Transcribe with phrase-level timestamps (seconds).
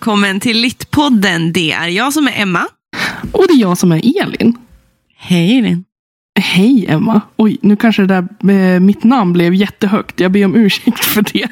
[0.00, 1.52] välkommen till Littpodden.
[1.52, 2.66] Det är jag som är Emma.
[3.32, 4.58] Och det är jag som är Elin.
[5.16, 5.84] Hej Elin.
[6.40, 7.20] Hej Emma.
[7.36, 10.20] Oj, nu kanske det där eh, mitt namn blev jättehögt.
[10.20, 11.48] Jag ber om ursäkt för det.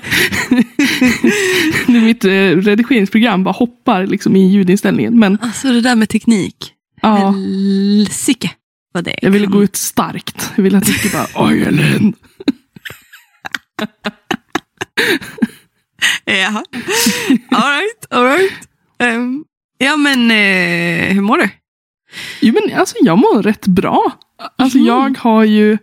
[1.93, 5.19] nu mitt eh, redigeringsprogram bara hoppar liksom i ljudinställningen.
[5.19, 6.73] Men Alltså det där med teknik.
[7.03, 8.51] ja, Helsike
[8.93, 10.53] vad det jag ville gå ut starkt.
[10.57, 12.15] Jag ville att du skulle bara, oj Elin.
[16.25, 16.63] Jaha.
[17.51, 18.53] All right, all right.
[18.99, 19.45] Ehm,
[19.79, 21.49] ja men eh, hur mår du?
[22.41, 24.13] Jo men alltså jag mår rätt bra.
[24.59, 24.87] Alltså Mhm.
[24.87, 25.79] jag har ju...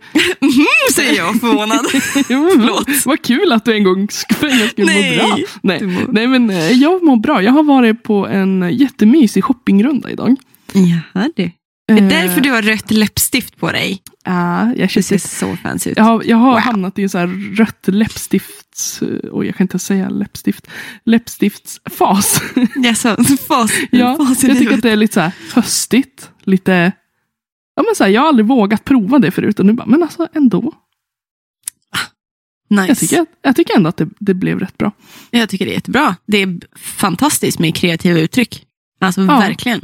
[0.94, 1.86] Säger jag förvånad.
[2.28, 3.06] Jo, Förlåt.
[3.06, 5.36] Vad kul att du en gång sk- för en gångs skull Nej, mår bra.
[5.62, 5.82] Nej.
[5.82, 7.42] mår- Nej men eh, jag mår bra.
[7.42, 10.36] Jag har varit på en jättemysig shoppingrunda idag.
[10.72, 11.50] Jaha du.
[11.88, 14.02] Det är Eh, därför du har rött läppstift på dig.
[14.24, 15.96] Ja, jag, Det köpte, ser så fancy ut.
[15.96, 16.58] jag har, jag har Wow.
[16.60, 19.02] hamnat i en så här rött läppstifts...
[19.32, 20.66] Oj, jag kan inte säga läppstift.
[21.04, 22.42] Läppstiftsfas.
[22.84, 26.30] Jaså, fas, ja, fas jag tycker att det är lite så här höstigt.
[26.44, 26.92] Lite...
[27.76, 29.58] Ja, men så här, jag har aldrig vågat prova det förut.
[29.60, 30.72] Och nu bara, men alltså ändå.
[32.70, 32.86] Nice.
[32.88, 34.92] Jag tycker, jag tycker ändå att det, det blev rätt bra.
[35.30, 36.16] Jag tycker det är jättebra.
[36.26, 38.66] Det är fantastiskt med kreativa uttryck.
[39.00, 39.26] Alltså Ja.
[39.38, 39.80] verkligen.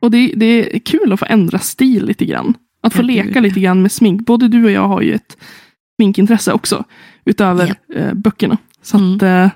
[0.00, 2.54] Och det, det är kul att få ändra stil lite grann.
[2.82, 4.26] Att få Ja, leka lite grann med smink.
[4.26, 5.36] Både du och jag har ju ett
[5.98, 6.84] sminkintresse också.
[7.24, 8.58] Utöver eh, böckerna.
[8.82, 9.16] Så Mm.
[9.16, 9.50] att, eh,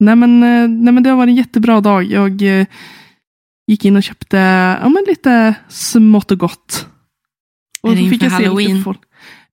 [0.00, 2.04] nej, men, eh, nej men det har varit en jättebra dag.
[2.04, 2.66] Jag eh,
[3.66, 4.36] gick in och köpte
[4.82, 6.86] ja, men lite smått och gott.
[7.82, 8.84] Är det inför Halloween?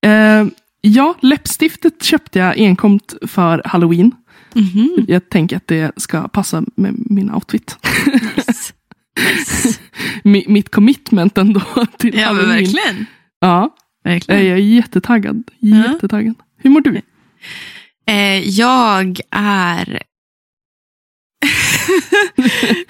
[0.02, 0.46] Eh,
[0.81, 4.12] ja, läppstiftet köpte jag enkomt för halloween.
[4.54, 5.06] Mhm.
[5.08, 7.78] Jag tänker att det ska passa med min outfit.
[8.48, 8.74] Nice.
[9.38, 9.80] nice.
[10.23, 11.62] Mi- Mitt commitment ändå
[11.97, 13.06] till Ja, men verkligen.
[13.40, 14.45] Ja, verkligen.
[14.45, 15.44] jag är jättetaggad.
[15.59, 15.78] Ja.
[15.91, 16.35] Jättetaggad.
[16.57, 17.01] Hur mår du?
[18.07, 20.01] Eh, jag är...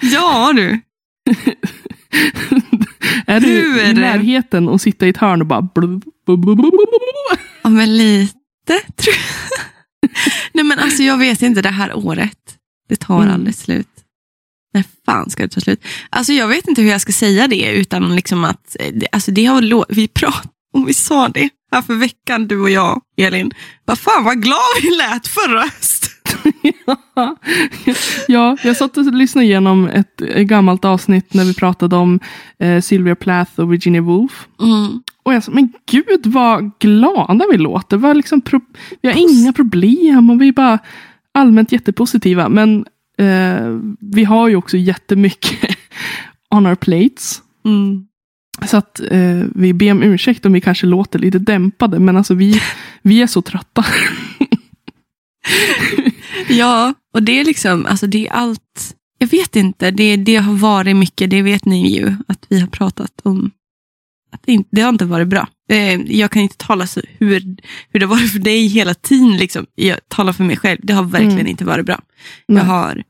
[0.00, 0.80] ja du.
[3.26, 5.68] är du i närheten och sitta i ett hörn och bara...
[7.62, 8.32] Ja, men lite
[8.96, 10.10] tror jag.
[10.52, 12.56] Nej men alltså jag vet inte, det här året,
[12.88, 13.34] det tar Mm.
[13.34, 13.88] aldrig slut.
[14.78, 15.84] När fan ska det ta slut?
[16.10, 19.44] Alltså jag vet inte hur jag ska säga det utan liksom att, eh, alltså det
[19.44, 23.50] har vi pratade om, vi sa det här för veckan du och jag, Elin.
[23.84, 26.52] Vad fan vad glad vi lät förra hösten.
[28.28, 32.20] ja, jag satt och lyssnade igenom ett gammalt avsnitt när vi pratade om
[32.58, 34.46] eh, Sylvia Plath och Virginia Woolf.
[34.60, 35.02] Mm.
[35.22, 37.96] Och jag sa, men gud vad glada vi låter.
[37.96, 38.42] Vi har, liksom
[39.00, 40.78] vi har inga problem och vi är bara
[41.34, 42.48] allmänt jättepositiva.
[42.48, 42.84] Men
[43.18, 45.76] eh, vi har ju också jättemycket
[46.50, 47.42] on our plates.
[47.64, 48.04] Mm.
[48.66, 51.98] Så att eh, vi ber om ursäkt om vi kanske låter lite dämpade.
[51.98, 52.60] Men alltså vi,
[53.02, 53.84] vi är så trötta.
[56.48, 60.54] Ja, och det är liksom, alltså det är allt, jag vet inte, det, det har
[60.54, 63.50] varit mycket, det vet ni ju, att vi har pratat om,
[64.32, 65.48] att det, inte, det har inte varit bra.
[65.68, 67.40] Eh, Jag kan inte tala så hur,
[67.90, 69.66] hur det har varit för dig hela tiden, liksom.
[69.74, 71.46] jag talar för mig själv, det har verkligen Mm.
[71.46, 72.00] inte varit bra.
[72.48, 72.58] Nej.
[72.62, 73.04] Jag har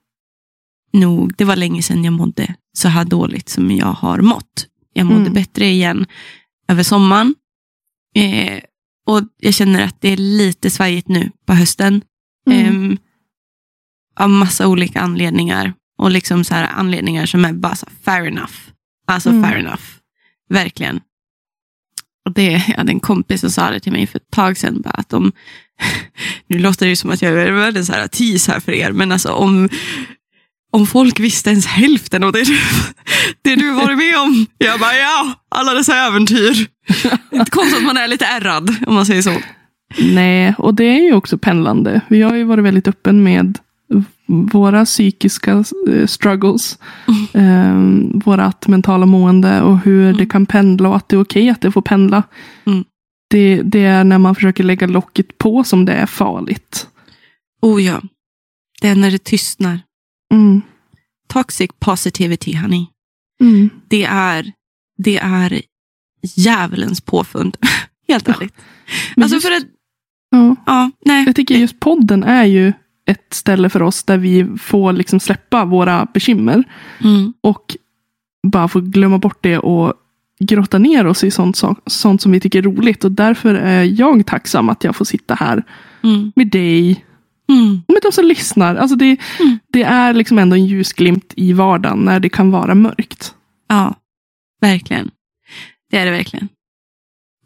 [0.92, 4.66] nog, det var länge sedan jag mådde så här dåligt som jag har mått.
[4.92, 5.32] Jag mådde Mm.
[5.32, 6.06] bättre igen
[6.68, 7.34] över sommaren.
[8.14, 8.60] Eh,
[9.06, 12.02] och jag känner att det är lite svajigt nu på hösten.
[12.50, 12.66] Mm.
[12.66, 12.98] Ehm,
[14.20, 15.74] av massa olika anledningar.
[15.98, 18.52] Och liksom så här anledningar som är bara fair enough.
[19.06, 19.42] Alltså Mm.
[19.42, 19.82] fair enough.
[20.50, 21.00] Verkligen.
[22.28, 24.80] Och det, jag hade en kompis som sa det till mig för ett tag sedan.
[24.80, 25.32] Bara att om,
[26.46, 28.92] nu låter det ju som att jag är världens så här tease här för er.
[28.92, 29.68] Men alltså om,
[30.72, 32.58] om folk visste ens hälften av det du,
[33.42, 34.46] det du varit med om.
[34.58, 36.66] Jag bara ja, alla dessa äventyr.
[37.32, 39.34] Inte konstigt att man är lite ärrad om man säger så.
[39.98, 42.00] Nej, och det är ju också pendlande.
[42.08, 43.58] Vi har ju varit väldigt öppen med
[44.26, 46.78] våra psykiska eh, struggles.
[47.32, 47.78] Eh,
[48.24, 51.72] vårat mentala mående och hur det kan pendla och att det är okej att det
[51.72, 52.22] får pendla.
[52.66, 52.84] Mm.
[53.30, 56.88] Det, det är när man försöker lägga locket på som det är farligt.
[57.62, 58.02] Oh ja,
[58.80, 59.80] det är när det tystnar.
[60.34, 60.62] Mm.
[61.28, 62.86] Toxic positivity, honey.
[63.40, 63.70] Mm.
[63.88, 64.52] Det är,
[64.98, 65.62] det är
[66.36, 67.56] djävulens påfund.
[68.08, 68.54] Helt ärligt.
[69.16, 69.62] Men Alltså just- för att,
[70.30, 70.56] Ja.
[70.66, 71.24] ja, nej.
[71.26, 72.72] Jag tycker just podden är ju
[73.08, 76.64] ett ställe för oss där vi får liksom släppa våra bekymmer.
[77.04, 77.76] Mm, Och
[78.46, 79.92] bara få glömma bort det och
[80.40, 83.04] grotta ner oss i sånt, sånt som vi tycker är roligt.
[83.04, 85.64] Och därför är jag tacksam att jag får sitta här
[86.02, 87.04] mm, med dig
[87.48, 87.82] mm.
[87.88, 88.76] och med de som lyssnar.
[88.76, 89.58] Alltså det, Mm.
[89.72, 93.34] det är liksom ändå en ljusglimt i vardagen när det kan vara mörkt.
[93.68, 93.94] Ja,
[94.60, 95.10] verkligen.
[95.90, 96.48] Det är det verkligen.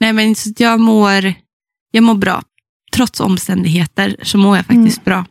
[0.00, 1.34] Nej, men jag mår,
[1.90, 2.42] jag mår bra.
[2.92, 5.24] Trots omständigheter så mår jag faktiskt bra.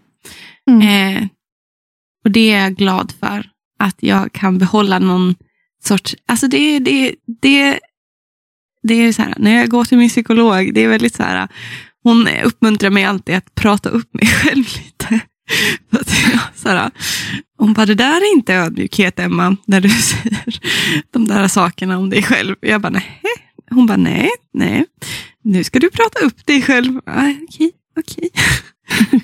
[0.72, 0.82] Mm.
[1.18, 1.28] Eh,
[2.26, 3.50] Och det är jag glad för.
[3.80, 5.36] Att jag kan behålla någon
[5.84, 6.16] sorts...
[6.26, 7.80] Alltså det, det, det,
[8.84, 11.48] det är så här, när jag går till min psykolog, det är väldigt så här,
[12.04, 15.20] hon uppmuntrar mig alltid att prata upp mig själv lite.
[16.56, 16.92] Så här,
[17.58, 20.60] hon bara, det där är inte ödmjukhet Emma, när du säger
[21.12, 22.56] de där sakerna om dig själv.
[22.62, 23.22] Jag bara, nej.
[23.70, 24.86] Hon bara, nej, nej.
[25.44, 27.02] Nu ska du prata upp dig själv.
[27.06, 28.30] Ah, Okej, okej.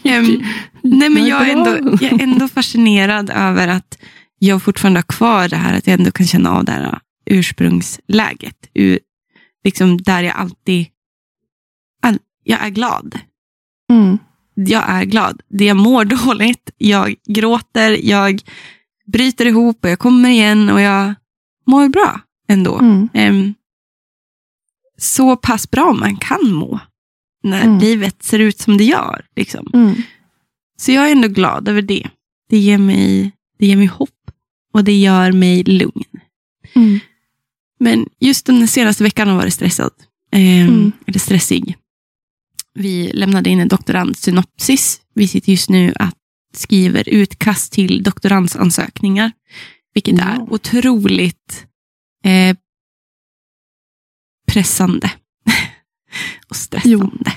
[0.04, 0.44] Em,
[0.82, 3.98] nej, men jag är, ändå, jag är ändå fascinerad över att
[4.40, 8.70] jag fortfarande har kvar det här, att jag ändå kan känna av det här ursprungsläget.
[8.74, 9.00] Ur,
[9.64, 10.88] liksom där jag alltid,
[12.02, 13.20] all, jag är glad.
[13.92, 14.18] Mm.
[14.54, 15.42] Jag är glad.
[15.50, 18.42] Det jag mår dåligt, jag gråter, jag
[19.06, 21.14] bryter ihop och jag kommer igen och jag
[21.66, 22.80] mår bra ändå.
[22.80, 23.10] Mm.
[23.14, 23.54] Em,
[24.98, 26.80] så pass bra man kan må
[27.44, 27.80] när Mm.
[27.80, 29.26] livet ser ut som det gör.
[29.36, 29.72] Liksom.
[29.74, 29.96] Mm.
[30.80, 32.10] Så jag är ändå glad över det.
[32.50, 34.32] Det ger mig, det ger mig hopp
[34.74, 36.04] och det gör mig lugn.
[36.76, 37.00] Mm.
[37.80, 39.92] Men just den senaste veckan har varit stressad.
[40.32, 40.92] Mm.
[41.08, 41.76] Eller stressig.
[42.74, 45.02] Vi lämnade in en doktorandsynopsis.
[45.14, 46.16] Vi sitter just nu att
[46.54, 49.32] skriver utkast till doktorandsansökningar.
[49.94, 51.66] Vilket är otroligt
[52.24, 52.58] eh,
[54.48, 55.12] pressande
[56.50, 57.32] och stressande.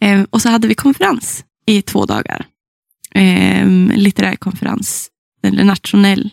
[0.00, 2.46] Eh, och så hade vi konferens i två dagar.
[3.14, 5.10] Eh, litterär konferens,
[5.42, 6.30] eller nationell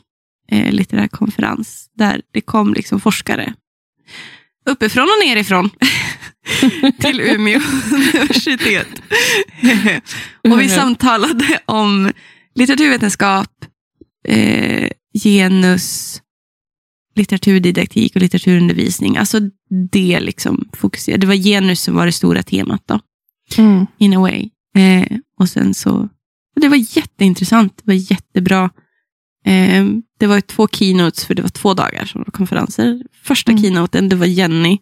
[0.51, 3.53] eh, litterär konferens, där det kom liksom forskare
[4.65, 5.69] uppifrån och nerifrån
[6.99, 7.61] till Umeå
[7.93, 9.01] universitet.
[10.43, 12.11] och vi samtalade om
[12.55, 13.65] litteraturvetenskap,
[14.27, 14.89] eh,
[15.23, 16.21] genus,
[17.15, 19.17] litteraturdidaktik och litteraturundervisning.
[19.17, 19.39] Alltså
[19.91, 21.21] det liksom fokuserade.
[21.21, 22.99] Det var genus som var det stora temat då,
[23.57, 23.85] Mm.
[23.97, 24.49] in a way.
[24.77, 26.09] Eh, och sen så,
[26.61, 28.69] det var jätteintressant, det var jättebra.
[29.45, 29.85] Eh,
[30.19, 33.01] det var två keynotes, för det var två dagar som var konferenser.
[33.23, 33.63] Första Mm.
[33.63, 34.77] keynoten, det var Jenny.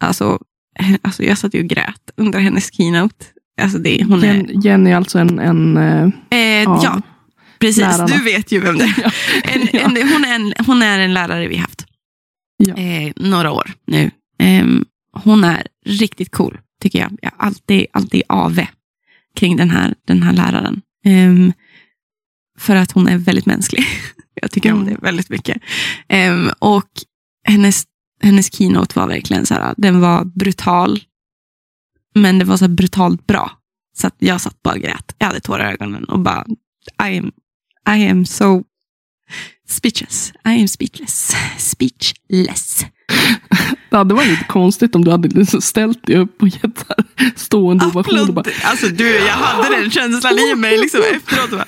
[0.00, 0.38] Alltså,
[0.80, 3.24] eh, alltså jag satt ju och grät under hennes keynote.
[3.60, 7.02] Alltså det, hon är, Jen- Jenny är alltså en, en eh, eh, ja.
[7.58, 7.78] precis.
[7.80, 8.06] lärarna.
[8.06, 8.94] Du vet ju vem det är.
[9.04, 9.10] ja.
[9.44, 11.84] En, en, hon, är en, hon är en lärare vi haft
[12.56, 12.74] Ja.
[12.74, 14.10] eh, några år nu.
[14.38, 17.18] Ehm, hon är riktigt cool, tycker jag.
[17.22, 18.68] Jag har alltid, alltid ave
[19.34, 20.82] kring den här, den här läraren.
[21.04, 21.52] Ehm,
[22.58, 23.84] för att hon är väldigt mänsklig.
[24.34, 24.94] jag tycker om Mm.
[24.94, 25.62] det väldigt mycket.
[26.08, 26.88] Ehm, och
[27.44, 27.84] hennes,
[28.22, 31.00] hennes keynote var verkligen så här, den var brutal.
[32.14, 33.50] Men det var så brutalt bra.
[33.96, 35.14] Så att jag satt bara och grät.
[35.18, 36.46] Jag hade tårar i ögonen och bara,
[37.08, 37.32] I am,
[37.96, 38.64] I am so
[39.68, 40.32] speechless.
[40.44, 41.32] I am speechless.
[41.58, 42.84] Speechless.
[43.90, 46.84] Det hade varit lite konstigt om du hade liksom ställt dig upp och gett
[47.36, 48.34] stående ovation.
[48.34, 51.50] bara, Alltså du, jag hade den känslan i mig liksom efteråt.
[51.50, 51.64] Bara,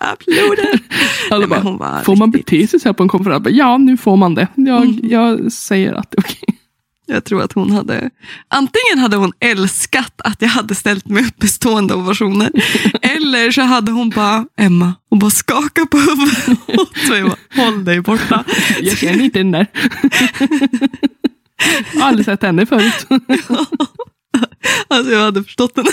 [0.00, 0.80] applåder.
[1.30, 3.42] Alla Nej, bara, får man bete sig så här på en konferens?
[3.44, 4.48] Bara, Ja, nu får man det.
[4.54, 4.98] Jag, Mm.
[5.02, 6.58] jag säger att det är okej.
[7.08, 8.10] Jag tror att hon hade,
[8.48, 12.50] antingen hade hon älskat att jag hade ställt mig upp med stående ovationer.
[13.26, 16.48] Eller så hade hon bara, Emma, och bara skaka på huvudet
[16.80, 17.24] åt mig.
[17.56, 18.44] Håll dig borta.
[18.80, 19.66] Jag känner inte den där.
[21.92, 23.06] Jag har aldrig sett henne förut.
[24.88, 25.90] Alltså jag hade förstått henne.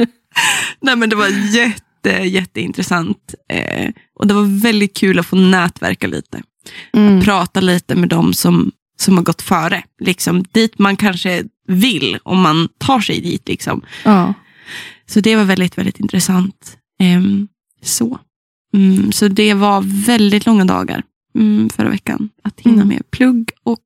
[0.80, 3.34] Nej men det var jätte, jätteintressant.
[3.48, 6.42] Eh, och det var väldigt kul att få nätverka lite.
[6.92, 7.20] Mm.
[7.20, 9.82] Prata lite med dem som, som har gått före.
[10.00, 13.48] Liksom, dit man kanske vill om man tar sig dit.
[13.48, 13.82] Liksom.
[14.04, 14.34] Ja.
[15.06, 16.76] Så det var väldigt, väldigt intressant.
[16.98, 17.48] Ehm,
[17.82, 18.18] så.
[18.74, 21.02] Mm, så det var väldigt långa dagar
[21.34, 22.28] mm, förra veckan.
[22.42, 22.88] Att hinna Mm.
[22.88, 23.78] med plugg och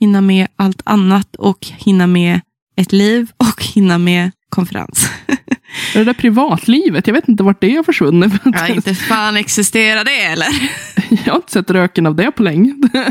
[0.00, 2.40] hinna med allt annat och hinna med
[2.76, 5.08] ett liv och hinna med konferens.
[5.92, 8.32] Det där privatlivet, jag vet inte vart det har försvunnit.
[8.44, 10.48] Ja, inte fan existerar det eller?
[11.24, 12.74] Jag har inte sett röken av det på länge.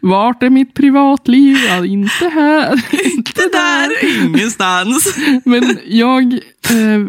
[0.00, 1.56] Vart är mitt privatliv?
[1.68, 2.82] Ja, inte här.
[3.04, 5.16] Inte där, ingenstans.
[5.44, 6.40] Men jag,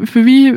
[0.08, 0.54] för vi,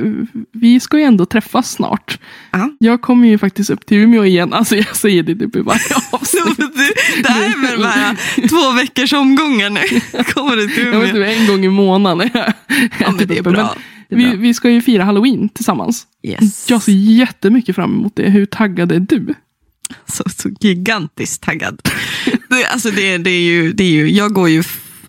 [0.52, 2.18] vi ska ju ändå träffas snart.
[2.50, 2.70] Ja.
[2.78, 4.52] Jag kommer ju faktiskt upp till Umeå igen.
[4.52, 6.56] Alltså jag säger det typ i varje avsnitt.
[7.22, 8.16] Det, här är väl bara
[8.48, 9.80] två veckors omgångar nu.
[10.24, 11.30] Kommer du till Jag vet Umeå?
[11.30, 12.30] en gång i månaden.
[13.00, 13.74] Ja, men det är bra.
[14.08, 16.06] Vi, vi ska ju fira halloween tillsammans.
[16.22, 16.70] Yes.
[16.70, 18.30] Jag ser jättemycket fram emot det.
[18.30, 19.34] Hur taggad är du?
[20.06, 21.80] så, så gigantiskt taggad.
[22.48, 24.62] Det, alltså det, det, är ju, det är ju, jag går ju,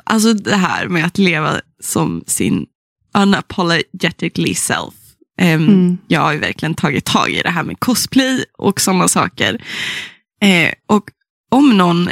[0.03, 2.65] alltså det här med att leva som sin
[3.17, 4.93] unapologetically self.
[5.39, 5.97] Ehm, Mm.
[6.07, 9.63] Jag har ju verkligen tagit tag i det här med cosplay och sådana saker.
[10.43, 11.03] Eh, och
[11.51, 12.09] om någon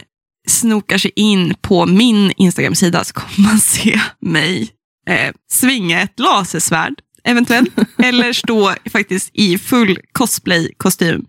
[0.48, 4.70] snokar sig in på min Instagram-sida så kommer man se mig
[5.10, 7.72] eh, svinga ett lasersvärd eventuellt.
[8.04, 11.26] Eller stå faktiskt i full cosplay-kostym.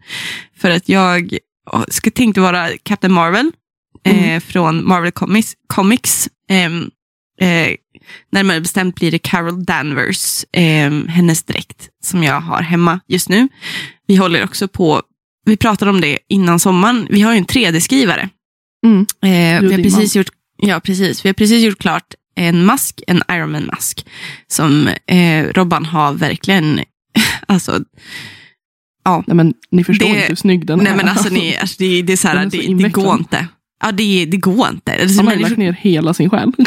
[0.58, 1.38] För att jag
[1.88, 3.52] ska, tänkte vara Captain Marvel
[4.04, 4.40] eh, Mm.
[4.40, 5.54] från Marvel Comics.
[5.66, 6.28] Comics.
[6.48, 6.90] Ehm,
[7.40, 7.74] eh,
[8.32, 13.48] närmare bestämt blir det Carol Danvers, eh, hennes dräkt som jag har hemma just nu.
[14.06, 15.02] Vi håller också på,
[15.46, 18.28] vi pratade om det innan sommaren, vi har ju en 3D-skrivare.
[18.86, 19.06] Mm.
[19.22, 21.24] Eh, vi, har precis gjort, ja, precis.
[21.24, 24.06] vi har precis gjort klart en mask, en Iron Man-mask,
[24.48, 26.80] som eh, Robban har verkligen,
[27.46, 27.78] alltså,
[29.26, 30.96] Nej, men ni förstår Det- inte hur snygg den nej är.
[30.96, 33.46] men alltså, ni, alltså det, det är så här, är så det, går inte.
[33.82, 34.92] Ja, det, det går inte.
[35.02, 36.52] Alltså, Han har lagt ner hela sin själ.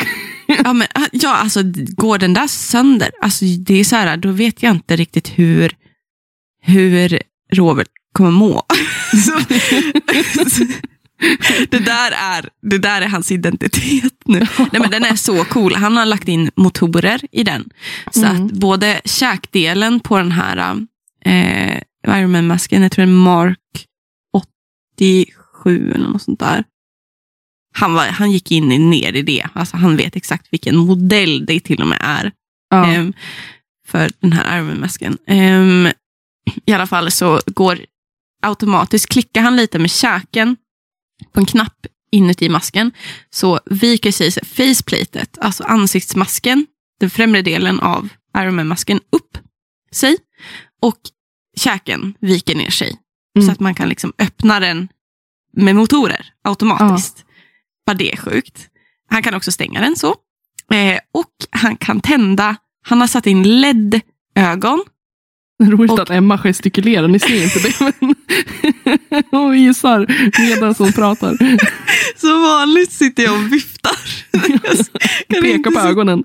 [0.64, 1.62] Ja, men, ah, ja, alltså
[1.98, 5.76] går den där sönder, alltså, det är så här, då vet jag inte riktigt hur,
[6.62, 7.22] hur
[7.54, 8.64] Robert kommer må.
[9.26, 9.40] så,
[11.70, 14.40] det, där är, det där är hans identitet nu.
[14.58, 15.76] Nej, men den är så cool.
[15.76, 17.70] Han har lagt in motorer i den.
[18.12, 18.46] Så Mm.
[18.46, 20.86] att både käkdelen på den här
[21.26, 21.78] eh,
[22.08, 23.60] Iron Man-masken, jag tror det är Mark
[24.98, 26.64] 87 eller något sånt där.
[27.74, 29.48] Han, var, han gick in i, ner i det.
[29.54, 32.32] Alltså, han vet exakt vilken modell det till och med är
[32.70, 32.86] Ja.
[32.86, 33.14] ehm,
[33.88, 35.18] för den här Iron Man-masken.
[35.28, 35.88] Ehm,
[36.66, 37.80] I alla fall så går
[38.42, 40.56] automatiskt, klickar han lite med käken
[41.34, 42.92] på en knapp inuti masken,
[43.30, 46.66] så viker sig faceplatet, alltså ansiktsmasken,
[47.00, 49.38] den främre delen av Iron Man-masken, upp
[49.92, 50.18] sig
[50.82, 50.98] och
[51.58, 52.98] käken viker ner sig.
[53.38, 53.46] Mm.
[53.48, 54.88] Så att man kan liksom öppna den
[55.54, 57.26] med motorer automatiskt.
[57.86, 58.68] Vad det är sjukt.
[59.10, 60.16] Han kan också stänga den så.
[60.74, 64.84] Eh, och han kan tända, han har satt in LED-ögon.
[65.64, 67.80] Roligt och- att Emma gestikulerar, ni ser inte det.
[68.02, 70.08] Men hon visar
[70.50, 71.38] medan hon pratar.
[72.20, 73.98] Som vanligt sitter jag och viftar.
[74.32, 74.42] Jag
[75.28, 76.24] kan Pekar på ögonen.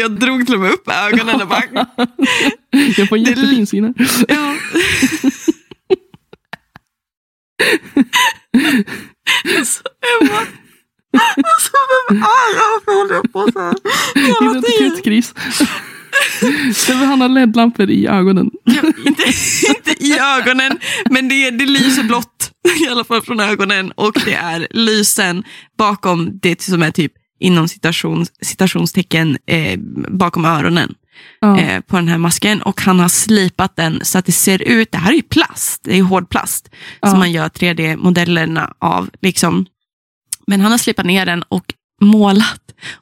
[0.00, 1.86] Jag drog till och med upp ögonen och bara,
[2.96, 3.94] Jag får jättefin syn här.
[4.28, 4.54] ja.
[10.20, 10.38] Emma,
[11.36, 12.22] alltså vem är
[12.54, 12.70] jag?
[12.74, 13.74] Varför håller jag på så här?
[14.42, 15.34] Identitetskris.
[16.86, 18.50] Det var han har LED-lampor i ögonen.
[18.64, 19.22] Ja, inte,
[19.68, 20.78] inte i ögonen,
[21.10, 22.50] men det, det lyser blått
[22.84, 25.44] i alla fall från ögonen och det är lysen
[25.78, 30.94] bakom det som är typ inom citation, citationstecken eh, bakom öronen
[31.40, 31.58] Ja.
[31.60, 34.92] eh, på den här masken och han har slipat den så att det ser ut,
[34.92, 36.68] det här är ju plast, det är hård plast
[37.00, 37.10] Ja.
[37.10, 39.10] som man gör 3D-modellerna av.
[39.22, 39.66] Liksom.
[40.46, 42.60] Men han har slipat ner den och målat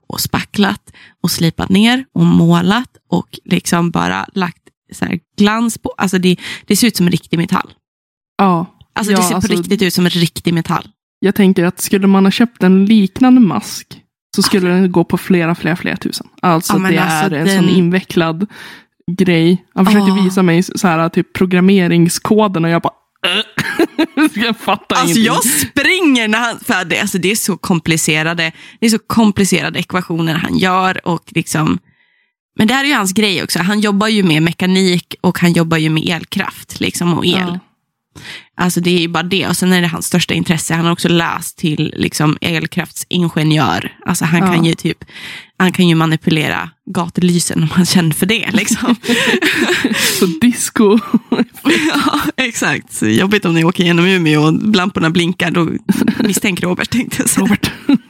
[0.09, 4.63] och spacklat och slipat ner och målat och liksom bara lagt
[4.93, 5.95] så här glans på.
[5.99, 6.37] Alltså det,
[6.67, 7.71] det ser ut som riktig metall.
[8.39, 8.77] ja.
[8.93, 10.89] Alltså Ja, det ser alltså- på riktigt ut som en riktig metall.
[11.19, 13.87] Jag tänker att skulle man ha köpt en liknande mask
[14.37, 16.27] så skulle den gå på flera, flera, flera tusen.
[16.43, 18.47] Alltså Ja, det alltså, är en den- sån invecklad
[19.19, 19.65] grej.
[19.75, 20.25] Han försökte Åh.
[20.25, 22.93] visa mig så här, typ programmeringskoden och jag bara.
[24.35, 25.25] Jag fattar Alltså ingenting.
[25.25, 29.79] jag springer när han, för det, alltså det är så komplicerade, det är så komplicerade
[29.79, 31.79] ekvationer han gör och liksom,
[32.59, 33.59] men det här är ju hans grej också.
[33.59, 37.33] Han jobbar ju med mekanik och han jobbar ju med elkraft liksom och el.
[37.35, 37.59] Ja.
[38.61, 39.47] Alltså det är ju bara det.
[39.49, 40.75] Och sen är det hans största intresse.
[40.75, 43.93] Han har också läst till liksom elkraftsingenjör.
[44.07, 44.47] Alltså han Ja.
[44.55, 45.05] kan ju typ
[45.57, 48.51] han kan ju manipulera gatelysen om han känner för det.
[48.53, 48.97] Liksom.
[50.19, 50.99] Så disco.
[51.95, 52.93] ja, exakt.
[52.93, 55.51] Så jobbigt om ni åker genom Umeå och lamporna blinkar.
[55.51, 55.69] Då
[56.25, 57.45] misstänker Robert, tänkte jag säga.
[57.47, 57.71] Robert.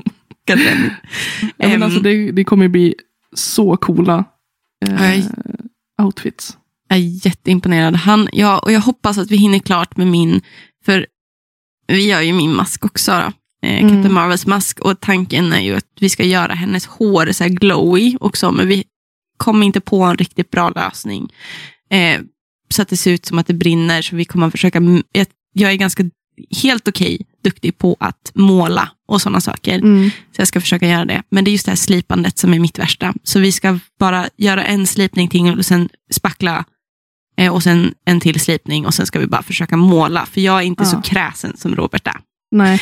[1.57, 2.95] Ja, men alltså det, det kommer bli
[3.35, 4.25] så coola
[4.88, 5.25] eh,
[6.02, 6.57] outfits.
[6.91, 7.97] Jag är jätteimponerad.
[7.97, 10.41] Han, ja, och jag hoppas att vi hinner klart med min,
[10.85, 11.07] för
[11.87, 13.13] vi gör ju min mask också.
[13.13, 13.33] Då.
[13.69, 13.91] Eh, Mm.
[13.91, 17.51] Captain Marvels mask och tanken är ju att vi ska göra hennes hår så här
[17.51, 18.85] glowy också, men vi
[19.37, 21.33] kom inte på en riktigt bra lösning.
[21.91, 22.21] Eh,
[22.69, 24.81] så att det ser ut som att det brinner, så vi kommer att försöka,
[25.13, 26.05] jag, jag är ganska
[26.63, 29.79] helt okej, duktig på att måla och sådana saker.
[29.79, 30.11] Mm.
[30.11, 31.23] Så jag ska försöka göra det.
[31.31, 33.15] Men det är just det här slipandet som är mitt värsta.
[33.23, 36.65] Så vi ska bara göra en slipning till och sen spackla
[37.49, 40.27] och sen en till slipning och sen ska vi bara försöka måla.
[40.27, 41.03] För jag är inte så Ja.
[41.03, 42.17] kräsen som Robert är.
[42.51, 42.81] Nej,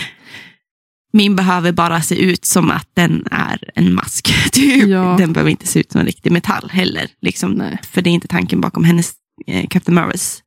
[1.12, 4.34] Min behöver bara se ut som att den är en mask.
[4.52, 4.86] Typ.
[4.88, 5.14] Ja.
[5.18, 7.06] Den behöver inte se ut som en riktig metall heller.
[7.20, 7.52] Liksom.
[7.52, 7.78] nej.
[7.90, 9.12] För det är inte tanken bakom hennes
[9.46, 10.42] eh, Captain Marvels,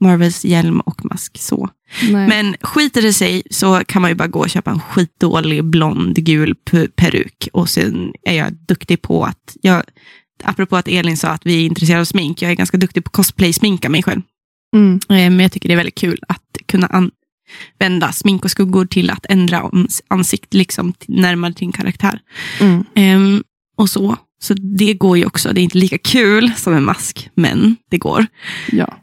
[0.00, 1.38] Marvels hjälm och mask.
[1.38, 1.68] så.
[2.10, 2.28] nej.
[2.28, 6.16] Men skiter det sig så kan man ju bara gå och köpa en skitdålig blond
[6.24, 6.54] gul
[6.96, 7.48] peruk.
[7.52, 9.82] Och sen är jag duktig på att, jag,
[10.44, 13.10] apropå att Elin sa att vi är intresserade av smink, jag är ganska duktig på
[13.10, 14.22] cosplay-sminka mig själv.
[14.76, 14.94] Mm.
[15.08, 16.86] Eh, Men jag tycker det är väldigt kul att kunna
[17.80, 22.20] använda smink och skuggor till att ändra ans- ansikt liksom närmare en karaktär.
[22.60, 22.84] Mm.
[22.94, 23.42] Ehm,
[23.76, 24.16] och så.
[24.42, 25.52] Så det går ju också.
[25.52, 28.26] Det är inte lika kul som en mask, men det går.
[28.72, 28.96] Ja.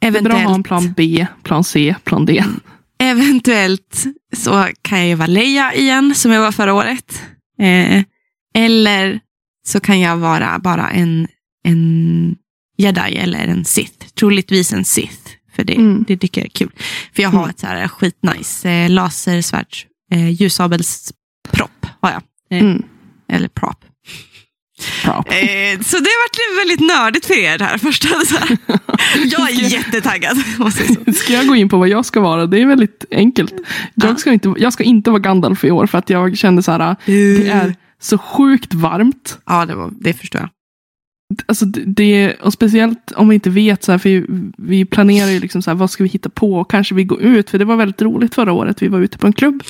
[0.00, 2.44] Det är bra att ha en plan B, plan C, plan D.
[2.98, 4.04] Eventuellt
[4.36, 7.22] så kan jag ju vara Leia igen, som jag var förra året.
[7.60, 8.02] Eh,
[8.54, 9.20] eller
[9.66, 11.28] så kan jag vara bara en,
[11.64, 12.36] en
[12.78, 14.06] jedi eller en sith.
[14.18, 15.28] Troligtvis en sith.
[15.56, 16.04] För det, Mm.
[16.08, 16.70] det tycker jag är kul.
[17.14, 17.50] För jag har Mm.
[17.50, 21.86] ett så här skitnice eh, lasersvärds eh, ljussabelspropp.
[22.00, 22.22] Har jag.
[22.58, 22.82] Eh, Mm.
[23.32, 23.84] Eller prop.
[25.26, 28.08] Eh, så det har varit väldigt nördigt för er här första.
[28.08, 28.58] Så här.
[29.24, 30.38] Jag är jättetaggad.
[31.16, 32.46] Ska jag gå in på vad jag ska vara?
[32.46, 33.54] Det är väldigt enkelt.
[33.94, 34.06] Ja.
[34.06, 36.72] Jag ska inte, jag ska inte vara Gandalf i år för att jag kände så
[36.72, 39.38] här, det är så sjukt varmt.
[39.46, 40.48] Ja, det, var, det förstår jag.
[41.46, 44.26] Alltså det- och speciellt om vi inte vet, så här, för vi,
[44.58, 46.54] vi planerar ju liksom så här, vad ska vi hitta på?
[46.60, 48.82] Och kanske vi går ut, för det var väldigt roligt förra året.
[48.82, 49.62] Vi var ute på en klubb.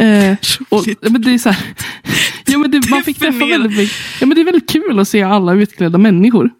[0.00, 0.36] Eh,
[0.68, 1.64] och, men det är så här,
[2.46, 3.96] ja, men det, man fick träffa väldigt mycket.
[4.20, 6.50] Ja, men det är väldigt kul att se alla utklädda människor.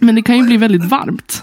[0.00, 1.42] Men det kan ju bli väldigt varmt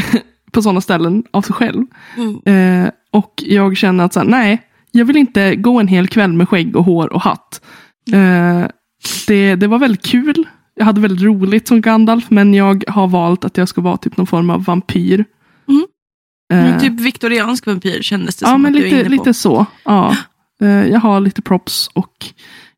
[0.52, 1.86] på sådana ställen av sig själv.
[2.16, 2.84] Mm.
[2.84, 4.62] Eh, och jag känner att så här, nej,
[4.92, 7.60] jag vill inte gå en hel kväll med skägg och hår och hatt.
[8.12, 8.68] Eh,
[9.26, 10.46] det, det var väldigt kul.
[10.74, 14.16] Jag hade väldigt roligt som Gandalf, men jag har valt att jag ska vara typ
[14.16, 15.24] någon form av vampyr.
[15.68, 15.86] Mm.
[16.52, 19.04] Eh, Men typ viktoriansk vampyr kändes det ja, som men att du är lite, inne
[19.04, 19.10] på.
[19.24, 19.66] lite så.
[19.84, 20.16] Ja.
[20.62, 22.26] Eh, jag har lite props och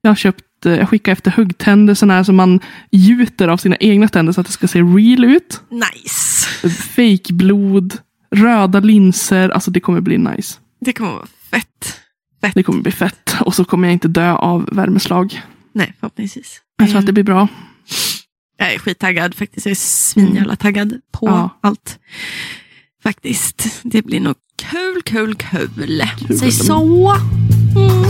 [0.01, 2.61] jag har köpt, jag skickar efter huggtänder, sådana här som man
[2.91, 5.61] gjuter av sina egna tänder så att det ska se real ut.
[5.71, 6.47] Nice.
[6.71, 7.99] Fake-blod,
[8.31, 10.59] röda linser, alltså det kommer bli nice.
[10.81, 12.00] Det kommer vara fett.
[12.41, 12.55] Fett.
[12.55, 13.35] Det kommer bli fett.
[13.41, 15.43] Och så kommer jag inte dö av värmeslag.
[15.73, 16.61] Nej, förhoppningsvis.
[16.77, 17.49] Jag tror att det blir bra.
[18.57, 19.67] Jag är skittaggad faktiskt.
[19.67, 21.59] Jag är svinjävla taggad på Ja.
[21.61, 21.99] allt.
[23.03, 23.81] Faktiskt.
[23.83, 24.35] Det blir nog
[24.71, 26.03] kul, kul, kul.
[26.27, 26.39] Kul.
[26.39, 27.11] Säg så.
[27.77, 28.05] Mm.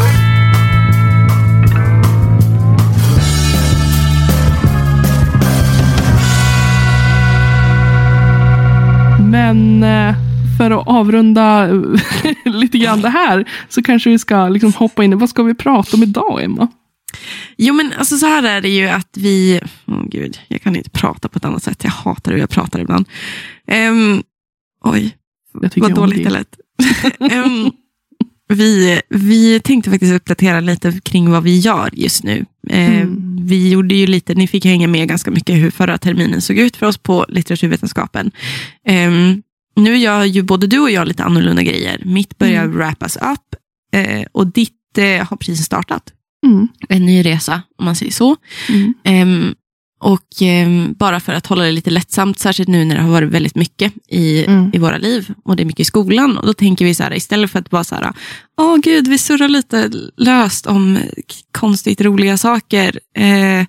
[9.30, 10.14] Men eh,
[10.60, 15.12] för att avrunda eh, lite grann det här så kanske vi ska liksom hoppa in
[15.12, 16.68] i vad ska vi prata om idag, Emma?
[17.56, 20.90] Jo men alltså så här är det ju att vi, åh gud, jag kan inte
[20.90, 21.84] prata på ett annat sätt.
[21.84, 23.08] Jag hatar hur jag pratar ibland.
[23.66, 24.22] Ehm,
[24.84, 25.16] oj,
[25.76, 26.30] vad dåligt det.
[26.30, 26.56] lät.
[27.32, 27.70] Ehm,
[28.48, 32.44] vi, vi tänkte faktiskt uppdatera lite kring vad vi gör just nu.
[32.68, 33.46] Ehm, Mm.
[33.46, 36.76] Vi gjorde ju lite, ni fick hänga med ganska mycket hur förra terminen såg ut
[36.76, 38.30] för oss på litteraturvetenskapen.
[39.76, 42.02] Nu gör ju både du och jag lite annorlunda grejer.
[42.04, 42.76] Mitt börjar Mm.
[42.76, 43.54] wrappas up
[43.94, 46.12] eh, och ditt eh, har precis startat.
[46.46, 46.68] Mm.
[46.88, 48.36] En ny resa, om man säger så.
[48.68, 48.94] Mm.
[49.04, 49.54] Ehm,
[50.02, 53.30] och ehm, bara för att hålla det lite lättsamt, särskilt nu när det har varit
[53.30, 54.70] väldigt mycket i, Mm.
[54.74, 56.38] i våra liv och det är mycket i skolan.
[56.38, 58.12] Och då tänker vi så här, istället för att bara så här,
[58.60, 60.98] åh gud, vi surrar lite löst om
[61.52, 62.98] konstigt roliga saker.
[63.16, 63.66] Eh,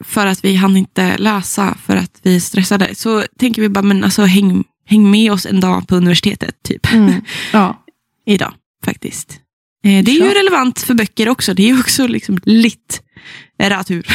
[0.00, 2.94] för att vi hann inte läsa, för att vi stressade.
[2.94, 6.92] Så tänker vi bara, men alltså häng, häng med oss en dag på universitetet, typ.
[6.92, 7.12] Mm.
[7.52, 7.84] Ja.
[8.26, 9.40] Idag, faktiskt.
[9.84, 10.34] Eh, det är ju Ja.
[10.40, 11.54] relevant för böcker också.
[11.54, 14.06] Det är ju också liksom litteratur.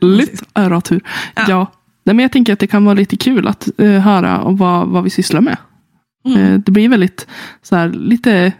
[0.00, 1.00] Litteratur.
[1.34, 1.44] Ja.
[1.48, 1.72] Ja.
[2.06, 4.88] Nej, men jag tänker att det kan vara lite kul att eh, höra om vad,
[4.88, 5.56] vad vi sysslar med.
[6.26, 6.38] Mm.
[6.40, 7.26] Eh, det blir väldigt
[7.62, 8.52] så här, lite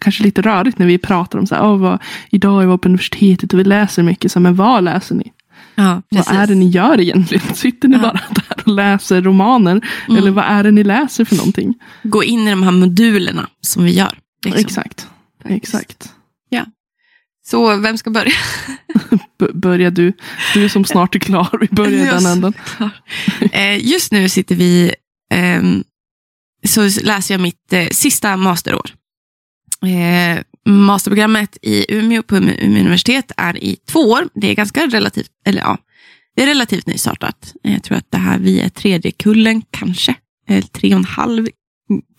[0.00, 2.88] kanske lite rörigt när vi pratar om så här, "Åh, vad, idag är jag på
[2.88, 4.32] universitetet och vi läser mycket.
[4.32, 5.32] Så här, men vad läser ni?
[5.74, 7.54] Ja, Vad är det ni gör egentligen?
[7.54, 8.02] Sitter ni Ja.
[8.02, 9.88] bara där och läser romaner?
[10.08, 10.18] Mm.
[10.18, 11.74] Eller vad är det ni läser för någonting?
[12.02, 14.18] Gå in i de här modulerna som vi gör.
[14.44, 14.60] liksom.
[14.60, 15.08] Exakt.
[15.44, 16.12] Exakt.
[17.42, 18.32] Så vem ska börja?
[19.54, 20.12] Börja du.
[20.54, 21.58] Du som snart är klar.
[21.60, 22.52] Vi börjar den änden.
[23.52, 24.94] Eh, just nu sitter vi,
[25.30, 25.84] ehm,
[26.66, 28.90] så läser jag mitt eh, sista masterår.
[30.70, 34.28] Masterprogrammet i Umeå på Umeå universitet är i två år.
[34.34, 35.78] Det är ganska relativt, eller ja,
[36.36, 37.54] det är relativt nystartat.
[37.62, 40.14] Jag tror att det här, vi är tredje kullen kanske,
[40.48, 41.48] eller tre och en halv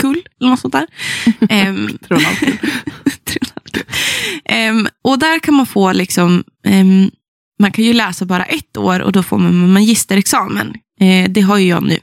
[0.02, 0.88] kull, eller något sånt där.
[1.50, 2.02] Alltid.
[2.02, 2.58] Tre och en halv kull.
[4.46, 7.12] Ehm, och där kan man få liksom, ehm,
[7.60, 10.74] man kan ju läsa bara ett år och då får man magisterexamen.
[11.00, 12.00] Eh, det har ju jag nu.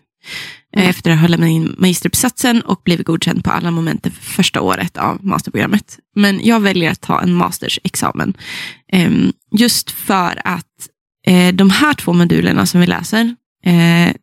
[0.76, 0.88] Mm.
[0.90, 4.96] Efter att ha lämnat in magisteruppsatsen och blivit godkänd på alla momenten för första året
[4.96, 5.98] av masterprogrammet.
[6.16, 8.34] Men jag väljer att ta en mastersexamen.
[8.92, 10.88] Ehm, just för att
[11.26, 14.14] eh, de här två modulerna som vi läser eh,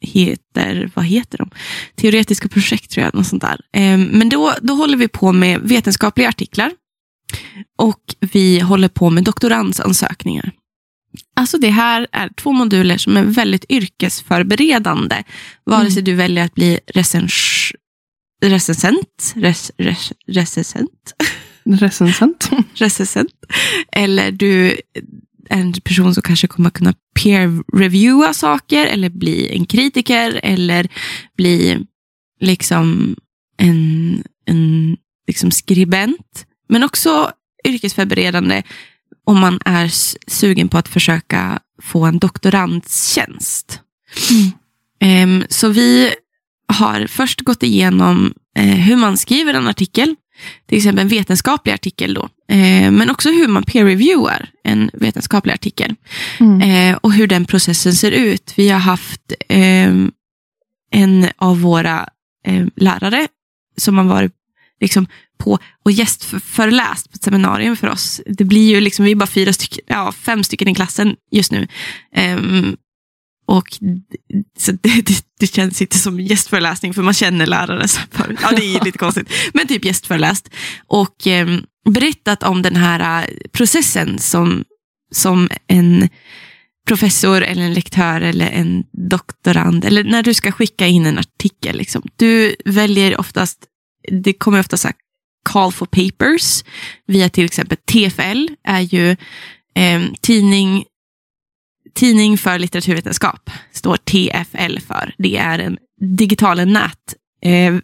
[0.00, 1.50] heter, vad heter de?
[1.96, 3.60] Teoretiska projekt tror jag, något sånt där.
[3.72, 6.72] Ehm, men då, då håller vi på med vetenskapliga artiklar
[7.78, 8.00] och
[8.32, 10.52] vi håller på med doktorandsansökningar.
[11.38, 15.22] Alltså det här är två moduler som är väldigt yrkesförberedande.
[15.64, 17.32] Vare sig du väljer att bli recens
[18.44, 21.14] recensent, res, res, recensent,
[21.64, 22.50] Recensent.
[22.74, 23.32] recensent.
[23.92, 24.66] Eller du
[25.48, 30.88] är en person som kanske kommer kunna peer-reviewa saker eller bli en kritiker eller
[31.36, 31.86] bli
[32.40, 33.16] liksom
[33.56, 34.96] en, en
[35.26, 36.46] liksom skribent.
[36.68, 37.32] Men också
[37.64, 38.62] yrkesförberedande
[39.24, 39.90] om man är
[40.30, 43.80] sugen på att försöka få en doktorandtjänst.
[45.00, 46.14] Em, så vi
[46.72, 50.16] har först gått igenom eh, hur man skriver en artikel,
[50.66, 55.94] till exempel en vetenskaplig artikel då, eh, men också hur man peer-reviewar en vetenskaplig artikel
[56.40, 56.60] Mm.
[56.60, 58.52] eh, och hur den processen ser ut.
[58.56, 60.12] Vi har haft ehm,
[60.90, 62.08] en av våra
[62.76, 63.28] lärare
[63.76, 64.32] som har varit
[64.80, 65.06] liksom
[65.38, 68.20] på och gästföreläst på ett seminarium för oss.
[68.26, 71.52] Det blir ju liksom, vi är bara fyra stycken, ja, fem stycken i klassen just
[71.52, 71.68] nu.
[72.16, 72.76] Um,
[73.46, 73.68] och
[74.58, 77.88] så det, det, det känns inte som gästföreläsning för man känner lärare.
[77.88, 79.32] Så för, ja, det är lite konstigt.
[79.54, 80.50] Men typ gästföreläst.
[80.86, 84.64] Och um, berättat om den här äh, processen som,
[85.12, 86.08] som en
[86.88, 91.76] professor eller en lektör eller en doktorand, eller när du ska skicka in en artikel.
[91.76, 92.02] Liksom.
[92.16, 93.58] Du väljer oftast,
[94.12, 94.96] det kommer ofta så här
[95.50, 96.64] call for papers
[97.06, 99.10] via till exempel TFL, är ju
[99.74, 100.84] eh, tidning,
[101.94, 105.14] tidning för litteraturvetenskap, står TFL för.
[105.18, 107.76] Det är en digital nät eh,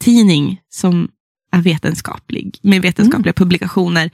[0.00, 1.08] tidning som
[1.52, 4.10] är vetenskaplig, med vetenskapliga publikationer.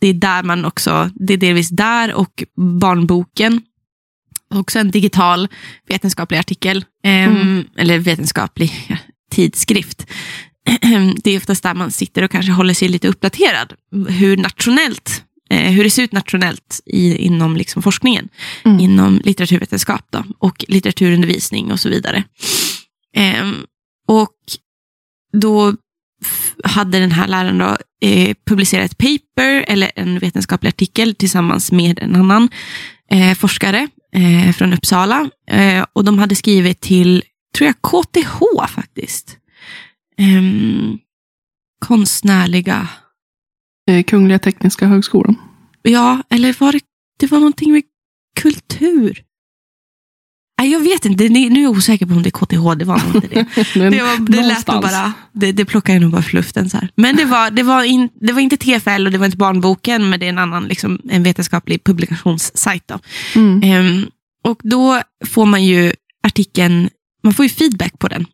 [0.00, 2.44] Det är där man också, det är delvis där och
[2.80, 3.62] barnboken.
[4.54, 5.48] Också en digital
[5.88, 7.64] vetenskaplig artikel, ehm, Mm.
[7.76, 8.96] eller vetenskaplig
[9.30, 10.06] tidskrift.
[11.22, 13.72] Det är oftast där man sitter och kanske håller sig lite uppdaterad.
[14.08, 18.28] Hur nationellt, eh, hur det ser ut nationellt i, inom liksom forskningen.
[18.64, 18.80] Mm.
[18.80, 22.24] Inom litteraturvetenskap då, och litteraturundervisning och så vidare.
[23.16, 23.56] Ehm,
[24.08, 24.36] och
[25.32, 25.74] då
[26.64, 27.76] hade den här läraren då,
[28.08, 32.48] eh, publicerat ett paper eller en vetenskaplig artikel tillsammans med en annan
[33.10, 35.30] eh, forskare eh, från Uppsala.
[35.50, 37.22] Eh, och de hade skrivit till,
[37.54, 39.36] tror jag, KTH faktiskt.
[40.16, 40.98] Ehm,
[41.86, 42.88] konstnärliga,
[43.90, 45.36] Eh, Kungliga Tekniska Högskolan.
[45.82, 46.80] ja, eller var det,
[47.20, 47.82] det var någonting med
[48.40, 49.22] kultur.
[50.60, 52.98] Nej, jag vet inte, nu är jag osäker på om det är KTH, det var
[53.06, 53.46] nog inte det.
[53.78, 56.70] Men Det, var, det lät bara, det, det plockade jag nog bara för luften.
[56.70, 56.90] Så här.
[56.96, 60.10] Men det var, det, var in, det var inte TFL och det var inte Barnboken,
[60.10, 62.88] men det är en annan liksom, en vetenskaplig publikationssajt.
[62.88, 62.98] Då.
[63.34, 63.62] Mm.
[63.62, 64.06] Ehm,
[64.44, 66.90] och då får man ju artikeln,
[67.22, 68.26] man får ju feedback på den.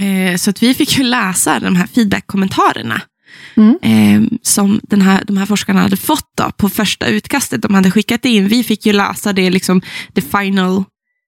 [0.00, 3.00] Eh, så att vi fick ju läsa de här feedback-kommentarerna
[3.56, 3.76] Mm.
[3.82, 7.90] eh, som den här, de här forskarna hade fått då, på första utkastet de hade
[7.90, 8.48] skickat in.
[8.48, 9.80] Vi fick ju läsa det, liksom,
[10.14, 10.84] the final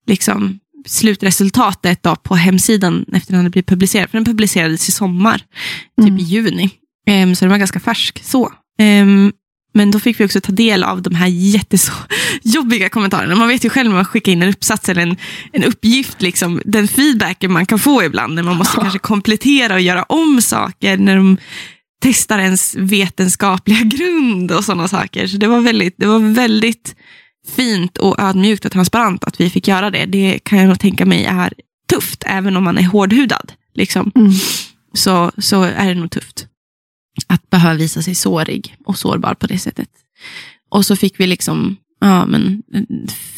[0.06, 4.10] liksom, slutresultatet då, på hemsidan efter den hade blivit publicerad.
[4.10, 6.18] För den publicerades i sommar, typ Mm.
[6.18, 6.70] i juni.
[7.06, 8.24] Eh, så den var ganska färsk.
[8.24, 8.52] så.
[8.78, 9.32] Ehm,
[9.74, 13.34] men då fick vi också ta del av de här jättejobbiga kommentarerna.
[13.36, 15.16] Man vet ju själv när man skickar in en uppsats eller en,
[15.52, 18.80] en uppgift, liksom, den feedbacken man kan få ibland när man måste Ja.
[18.82, 21.36] kanske komplettera och göra om saker när de
[22.02, 25.26] testar ens vetenskapliga grund och sådana saker.
[25.26, 26.94] Så det var väldigt, det var väldigt
[27.56, 30.04] fint och ödmjukt och transparent att vi fick göra det.
[30.06, 31.52] Det kan jag nog tänka mig är
[31.92, 33.52] tufft, även om man är hårdhudad.
[33.74, 34.32] Liksom Mm.
[34.94, 36.46] så, så är det nog tufft.
[37.26, 39.88] Att behöva visa sig sårig och sårbar på det sättet.
[40.70, 42.62] Och så fick vi liksom, ja, men,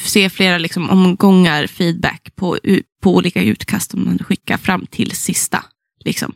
[0.04, 2.58] se flera liksom, omgångar feedback på,
[3.02, 5.64] på olika utkast som man skickar fram till sista.
[6.04, 6.34] Liksom.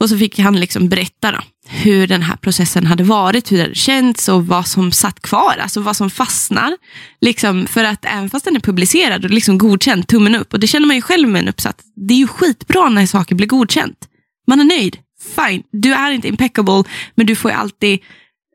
[0.00, 3.62] Och så fick han liksom berätta då, hur den här processen hade varit, hur det
[3.62, 6.76] hade känts och vad som satt kvar, alltså vad som fastnar.
[7.20, 10.66] Liksom, för att även fast den är publicerad och liksom godkänd, tummen upp, och det
[10.66, 13.98] känner man ju själv med en uppsats, det är ju skitbra när saker blir godkänt.
[14.46, 14.96] Man är nöjd,
[15.36, 18.00] fine, du är inte impeccable, men du får ju alltid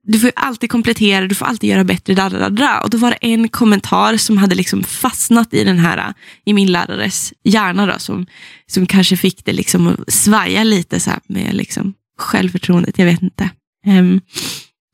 [0.05, 2.13] du får alltid komplettera, du får alltid göra bättre.
[2.13, 2.81] Da, da, da.
[2.81, 6.13] Och då var det en kommentar som hade liksom fastnat i den här,
[6.45, 8.25] i min lärares hjärna då, som,
[8.67, 13.49] som kanske fick det liksom att svaja lite så med liksom självförtroendet, jag vet inte.
[13.85, 14.21] Ehm,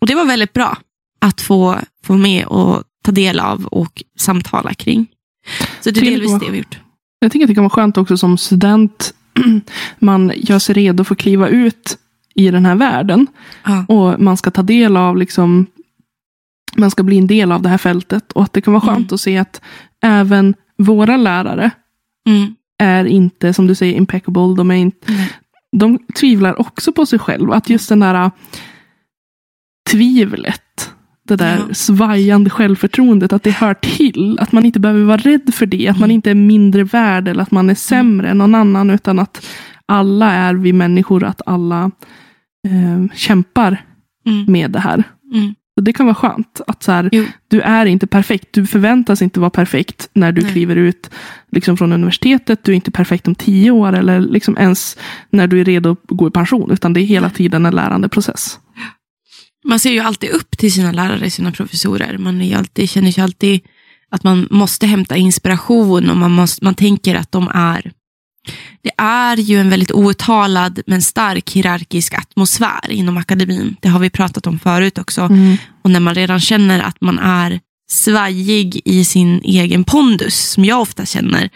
[0.01, 0.77] och det var väldigt bra
[1.21, 5.07] att få, få med och ta del av och samtala kring.
[5.81, 6.79] Så det är delvis det vi har gjort.
[7.19, 9.13] Jag tycker att det kan vara skönt också som student.
[9.99, 11.97] Man gör sig redo för att kliva ut
[12.35, 13.27] i den här världen.
[13.65, 13.85] Ja.
[13.87, 15.65] Och man ska ta del av, liksom,
[16.75, 18.31] man ska bli en del av det här fältet.
[18.31, 19.13] Och att det kan vara skönt Mm.
[19.13, 19.61] att se att
[20.03, 21.71] även våra lärare
[22.29, 22.55] Mm.
[22.79, 24.55] är inte, som du säger, impeccable.
[24.57, 25.29] De, är inte, Nej.
[25.71, 27.51] de tvivlar också på sig själv.
[27.51, 28.31] Att just den där äh,
[29.91, 30.61] tvivlet,
[31.29, 31.73] det där Ja.
[31.73, 34.37] svajande självförtroendet, att det hör till.
[34.39, 35.87] Att man inte behöver vara rädd för det.
[35.87, 36.15] Att man Mm.
[36.15, 38.89] inte är mindre värd eller att man är sämre än någon annan.
[38.89, 39.45] Utan att
[39.85, 41.91] alla är vi människor, att alla
[42.67, 43.83] eh, kämpar
[44.25, 44.45] Mm.
[44.51, 45.03] med det här.
[45.33, 45.55] Mm.
[45.75, 46.61] Så det kan vara skönt.
[46.67, 47.09] Att så här,
[47.47, 48.47] du är inte perfekt.
[48.53, 50.51] Du förväntas inte vara perfekt när du Nej.
[50.51, 51.09] kliver ut
[51.51, 52.63] liksom, från universitetet.
[52.63, 54.97] Du är inte perfekt om tio år eller liksom ens
[55.29, 56.71] när du är redo att gå i pension.
[56.71, 58.59] Utan det är hela tiden en lärandeprocess.
[59.69, 62.17] Man ser ju alltid upp till sina lärare, sina professorer.
[62.17, 63.61] Man är ju alltid, känner sig alltid
[64.11, 67.91] att man måste hämta inspiration och man, måste, man tänker att de är...
[68.81, 73.75] Det är ju en väldigt outtalad men stark hierarkisk atmosfär inom akademin.
[73.81, 75.21] Det har vi pratat om förut också.
[75.21, 75.57] Mm.
[75.83, 77.59] Och när man redan känner att man är
[77.91, 81.49] svajig i sin egen pondus, som jag ofta känner,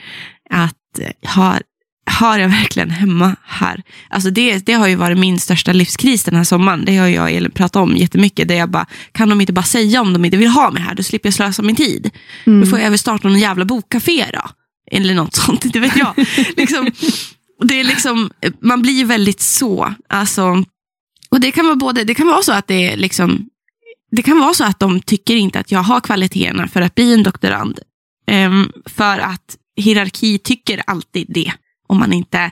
[0.49, 1.61] att eh, har,
[2.05, 3.83] har jag verkligen hemma här?
[4.09, 6.85] Alltså det, det har ju varit min största livskris den här sommaren.
[6.85, 8.47] Det har jag och Elin pratat om jättemycket.
[8.47, 10.95] Där jag bara, kan de inte bara säga om de inte vill ha mig här?
[10.95, 12.09] Då slipper jag slösa min tid.
[12.45, 12.61] Mm.
[12.61, 14.49] Då får jag väl starta någon jävla bokcafé då.
[14.91, 16.13] Eller något sånt, inte vet jag.
[16.57, 16.91] liksom,
[17.63, 19.93] det är liksom, man blir ju väldigt så.
[20.09, 20.63] Alltså,
[21.29, 23.49] och det kan vara både, det kan vara så att det är liksom,
[24.11, 27.13] det kan vara så att de tycker inte att jag har kvaliteterna för att bli
[27.13, 27.79] en doktorand.
[28.27, 31.53] Ehm, för att hierarki tycker alltid det.
[31.87, 32.51] Om man inte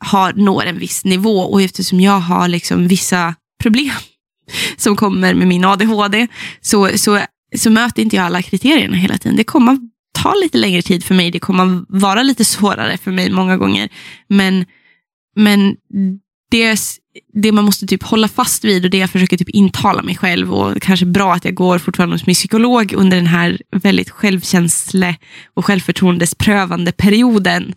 [0.00, 1.38] har, når en viss nivå.
[1.40, 3.94] Och eftersom jag har liksom vissa problem
[4.76, 6.26] som kommer med min ADHD
[6.60, 7.20] så, så,
[7.56, 9.36] så möter inte jag alla kriterierna hela tiden.
[9.36, 9.78] Det kommer
[10.14, 11.30] ta lite längre tid för mig.
[11.30, 13.88] Det kommer vara lite svårare för mig många gånger.
[14.28, 14.64] Men,
[15.36, 15.76] men
[16.50, 16.78] det,
[17.32, 20.54] det man måste typ hålla fast vid och det jag försöker typ intala mig själv
[20.54, 25.16] och kanske bra att jag går fortfarande hos min psykolog under den här väldigt självkänsle
[25.54, 27.74] och självförtroendesprövande perioden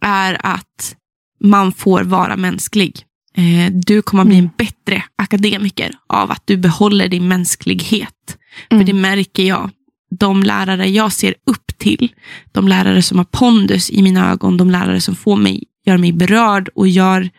[0.00, 0.96] är att
[1.40, 3.02] man får vara mänsklig.
[3.36, 8.36] Eh, du kommer bli en bättre akademiker av att du behåller din mänsklighet.
[8.68, 8.86] För Mm.
[8.86, 9.70] det märker jag.
[10.18, 12.12] De lärare jag ser upp till,
[12.52, 16.12] de lärare som har pondus i mina ögon, de lärare som får mig, gör mig
[16.12, 17.30] berörd och gör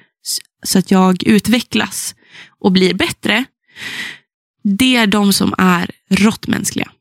[0.64, 2.16] så att jag utvecklas
[2.60, 3.46] och blir bättre.
[4.64, 6.92] Det är de som är råttmänskliga.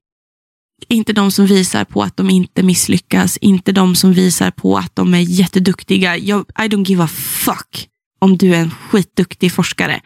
[0.88, 4.96] Inte de som visar på att de inte misslyckas, inte de som visar på att
[4.96, 6.16] de är jätteduktiga.
[6.16, 10.00] Jag, I don't give a fuck om du är en skitduktig forskare.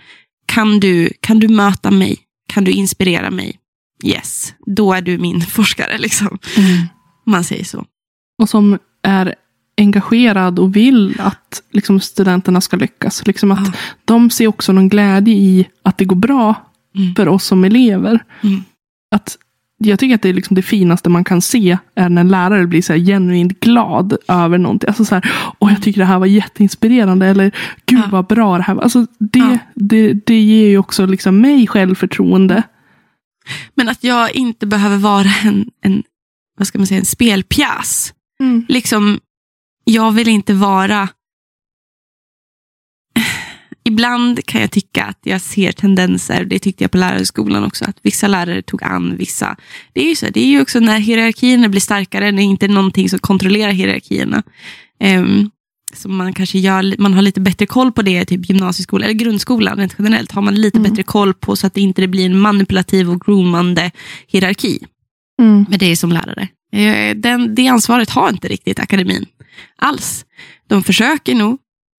[0.46, 2.18] Kan du, kan du möta mig?
[2.48, 3.58] Kan du inspirera mig?
[4.04, 5.98] Yes, då är du min forskare.
[5.98, 6.38] Liksom.
[6.56, 6.86] Mm.
[7.26, 7.84] Man säger så.
[8.42, 9.34] Och som är
[9.80, 13.26] engagerad och vill att liksom, studenterna ska lyckas.
[13.26, 13.72] Liksom att Ja.
[14.04, 16.64] De ser också någon glädje i att det går bra
[16.96, 17.14] Mm.
[17.14, 18.24] för oss som elever.
[18.42, 18.64] Mm.
[19.14, 19.36] Att,
[19.78, 22.82] jag tycker att det är liksom det finaste man kan se är när lärare blir
[22.82, 24.88] så genuint glad över någonting.
[24.88, 27.26] Alltså så här, Åh, jag tycker det här var jätteinspirerande.
[27.26, 27.50] Eller
[27.86, 28.08] gud Ja.
[28.10, 28.82] vad bra det här var.
[28.82, 29.58] Alltså det, Ja.
[29.74, 32.62] det, det ger ju också liksom mig självförtroende.
[33.74, 36.02] Men att jag inte behöver vara en, en,
[36.58, 38.14] vad ska man säga, en spelpjäs.
[38.68, 39.20] liksom,
[39.84, 41.08] jag vill inte vara...
[43.88, 47.96] Ibland kan jag tycka att jag ser tendenser, det tyckte jag på lärarhögskolan också, att
[48.02, 49.56] vissa lärare tog an vissa.
[49.92, 52.68] Det är ju så, det är ju också när hierarkierna blir starkare, det är inte
[52.68, 54.42] någonting som kontrollerar hierarkierna.
[55.04, 55.50] Um,
[55.94, 59.76] så man kanske gör, man har lite bättre koll på det, typ gymnasieskolan, eller grundskolan
[59.78, 60.90] rent generellt, har man lite Mm.
[60.90, 63.90] bättre koll på så att det inte blir en manipulativ och groomande
[64.26, 64.78] hierarki
[65.40, 65.66] Mm.
[65.70, 66.48] med dig som lärare.
[66.72, 69.26] Eh, Den, det ansvaret har inte riktigt akademin
[69.76, 70.24] alls.
[70.68, 71.58] De försöker nog,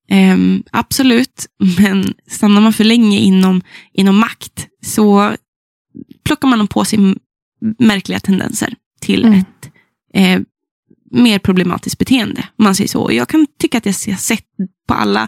[0.10, 1.46] ehm, absolut,
[1.78, 3.62] men stannar man för länge inom,
[3.94, 5.36] inom makt så
[6.24, 7.00] plockar man på sig
[7.80, 9.40] märkliga tendenser till Mm.
[9.40, 9.72] ett
[10.14, 10.40] eh,
[11.12, 12.48] mer problematiskt beteende.
[12.58, 13.10] Man säger så.
[13.12, 14.46] Jag kan tycka att jag har sett
[14.88, 15.28] på alla,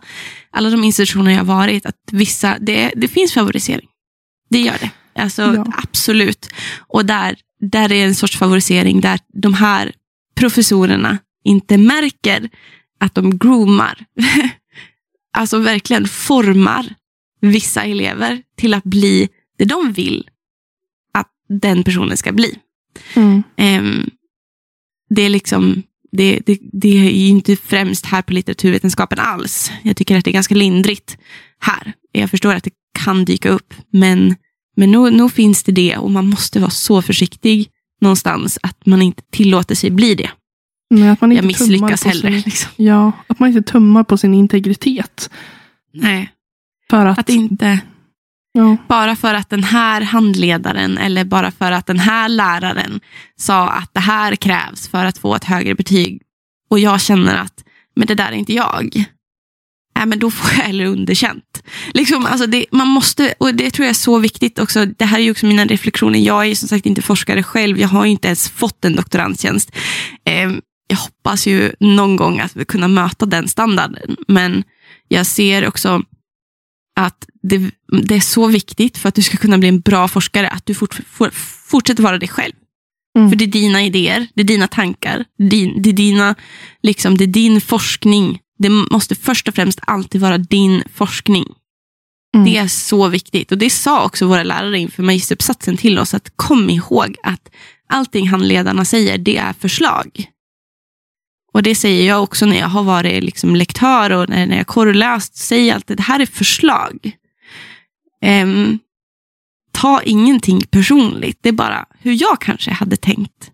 [0.52, 3.88] alla de institutioner jag har varit att vissa, det, det finns favorisering.
[4.50, 4.92] Det gör det.
[5.22, 5.66] Alltså, Ja.
[5.78, 6.50] Absolut.
[6.80, 9.92] Och där, där är en sorts favorisering där de här
[10.36, 12.50] professorerna inte märker
[13.00, 14.06] att de groomar,
[15.34, 16.94] alltså verkligen formar
[17.42, 20.30] vissa elever till att bli det de vill
[21.14, 22.58] att den personen ska bli.
[23.14, 23.44] Mm.
[23.58, 24.10] Ehm,
[25.10, 29.72] det är liksom det, det, det är inte främst här på litteraturvetenskapen alls.
[29.84, 31.18] Jag tycker att det är ganska lindrigt
[31.60, 31.94] här.
[32.12, 34.36] Jag förstår att det kan dyka upp, men,
[34.76, 37.70] men nog, nog finns det det och man måste vara så försiktig
[38.02, 40.30] någonstans att man inte tillåter sig bli det.
[40.92, 42.30] Men att man Jag inte tummar misslyckas på heller.
[42.32, 42.72] Sin, Liksom.
[42.76, 45.30] ja, att man inte tummar på sin integritet.
[45.94, 46.32] Nej,
[46.90, 47.80] För att, att inte
[48.54, 53.00] ja, bara för att den här handledaren eller bara för att den här läraren
[53.36, 56.22] sa att det här krävs för att få ett högre betyg
[56.70, 57.64] och jag känner att
[57.96, 59.06] men det där är inte jag.
[59.96, 61.64] Nej, men då får jag hellre underkänt.
[61.94, 64.86] Liksom, alltså det, man måste, och det tror jag är så viktigt också.
[64.86, 66.20] Det här är ju också mina reflektioner.
[66.20, 67.80] Jag är ju som sagt inte forskare själv.
[67.80, 69.72] Jag har ju inte ens fått en doktorandtjänst.
[70.26, 70.52] Eh,
[70.92, 74.16] jag hoppas ju någon gång att vi kunna möta den standarden.
[74.28, 74.64] Men
[75.08, 76.04] jag ser också
[76.96, 80.50] att det, det är så viktigt för att du ska kunna bli en bra forskare
[80.50, 81.30] att du fort, for,
[81.68, 82.54] fortsätter vara dig själv.
[83.18, 83.30] Mm.
[83.30, 86.36] För det är dina idéer, det är dina tankar, din, det, är dina,
[86.84, 88.40] liksom, det är din forskning.
[88.60, 91.46] Det måste först och främst alltid vara din forskning.
[92.36, 92.46] Mm.
[92.46, 93.52] Det är så viktigt.
[93.52, 97.50] Och det sa också våra lärare inför magisteruppsatsen till oss, att kom ihåg att
[97.90, 100.31] allting handledarna säger, det är förslag.
[101.54, 104.68] Och det säger jag också när jag har varit liksom lektör och när, när jag
[104.68, 107.12] korreläst, säger jag alltid, det här är förslag.
[108.26, 108.80] Um,
[109.72, 113.52] ta ingenting personligt, det är bara hur jag kanske hade tänkt.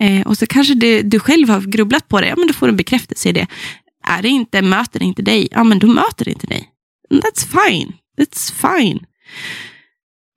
[0.00, 2.66] Eh, och så kanske du, du själv har grubblat på det, ja men då får
[2.66, 3.46] du en bekräftelse i det.
[4.04, 6.68] Är det inte, möter det inte dig, ja men då möter det inte dig.
[7.10, 9.06] That's fine, that's fine.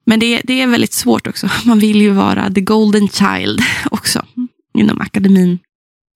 [0.06, 1.48] Men det, det är väldigt svårt också.
[1.64, 4.26] Man vill ju vara the golden child också
[4.74, 5.58] inom akademin.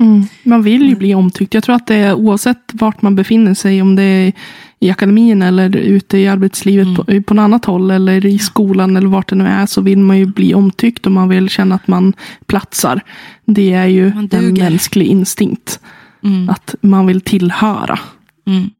[0.01, 0.25] Mm.
[0.43, 1.55] Man vill ju bli omtyckt.
[1.55, 4.33] Jag tror att det är oavsett vart man befinner sig, om det är
[4.81, 6.97] i akademin eller ute i arbetslivet Mm.
[6.97, 9.99] på, på något annat håll eller i skolan eller vart det nu är, så vill
[9.99, 12.13] man ju bli omtyckt och man vill känna att man
[12.47, 13.01] platsar.
[13.47, 15.81] Det är ju en mänsklig instinkt.
[16.25, 16.49] Mm.
[16.49, 17.99] Att man vill tillhöra.
[18.47, 18.71] Mm.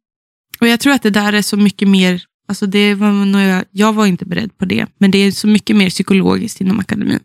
[0.61, 3.65] Och jag tror att det där är så mycket mer, alltså det var nog jag,
[3.71, 7.21] jag var inte beredd på det, men det är så mycket mer psykologiskt inom akademin.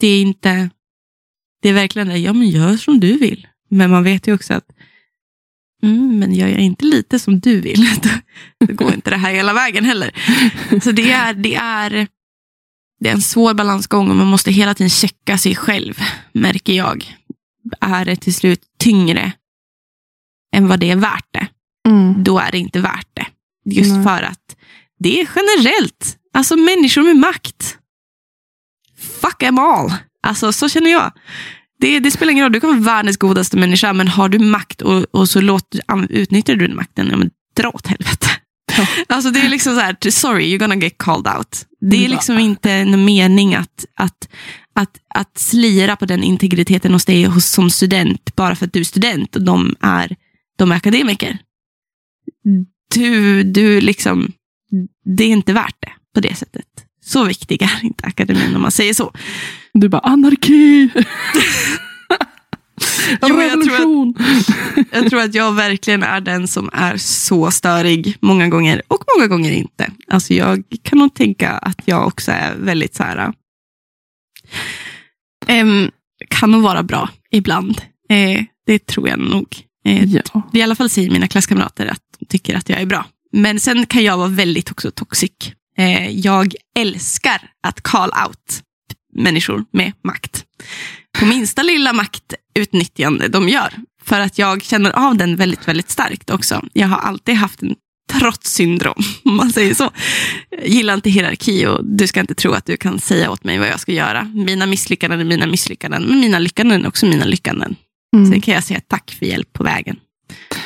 [0.00, 0.70] Det är inte,
[1.64, 3.46] det är verkligen det, ja men gör som du vill.
[3.70, 4.64] Men man vet ju också att,
[5.82, 8.08] mm, men gör jag inte lite som du vill, då,
[8.66, 10.10] då går inte det här hela vägen heller.
[10.80, 12.06] Så det är, det är,
[13.00, 16.00] det är en svår balansgång och man måste hela tiden checka sig själv,
[16.32, 17.16] märker jag.
[17.80, 19.32] Är det till slut tyngre
[20.56, 21.46] än vad det är värt det?
[21.88, 22.24] Mm.
[22.24, 23.26] då är det inte värt det.
[23.64, 24.04] Just Nej.
[24.04, 24.56] för att
[24.98, 26.16] det är generellt.
[26.32, 27.78] Alltså människor med makt.
[29.20, 29.92] Fuck them all.
[30.24, 31.12] Alltså så känner jag.
[31.80, 34.82] Det, det spelar ingen roll, du kan vara världens godaste människa, men har du makt
[34.82, 38.26] och, och så låt, an- utnyttjar du den makten, ja men dra åt helvete.
[38.76, 38.86] Ja.
[39.08, 41.66] Alltså det är liksom så här, sorry, you're gonna get called out.
[41.80, 42.08] Det är Ja.
[42.08, 44.28] liksom inte någon mening att, att,
[44.74, 48.80] att, att slira på den integriteten hos dig hos, som student, bara för att du
[48.80, 50.16] är student och de är,
[50.58, 51.38] de är akademiker
[52.94, 54.32] du, du liksom,
[55.16, 56.66] det är inte värt det på det sättet.
[57.04, 59.12] Så viktig är inte akademin om man säger så.
[59.74, 60.88] Du bara anarki!
[63.28, 64.86] Jo, jag tror att-!
[64.92, 69.26] Jag tror att jag verkligen är den som är så störig många gånger och många
[69.28, 69.90] gånger inte.
[70.08, 73.32] Alltså jag kan nog tänka att jag också är väldigt så här,
[75.46, 75.90] em,
[76.28, 77.80] kan nog vara bra ibland.
[78.08, 79.46] Eh, det tror jag nog.
[79.86, 80.42] Eh, Ja.
[80.52, 83.06] I alla fall säger mina klasskamrater att de tycker att jag är bra.
[83.32, 85.32] Men sen kan jag vara väldigt också toxic.
[85.78, 88.62] Eh, jag älskar att call out
[89.14, 90.44] människor med makt.
[91.18, 93.72] På minsta lilla maktutnyttjande de gör.
[94.02, 96.64] För att jag känner av den väldigt, väldigt starkt också.
[96.72, 97.74] Jag har alltid haft en
[98.12, 99.90] trotssyndrom, om man säger så.
[100.50, 103.58] Jag gillar inte hierarki och du ska inte tro att du kan säga åt mig
[103.58, 104.24] vad jag ska göra.
[104.34, 107.76] Mina misslyckanden är mina misslyckanden, men mina lyckanden är också mina lyckanden.
[108.16, 108.30] Mm.
[108.32, 109.96] Sen kan jag säga tack för hjälp på vägen.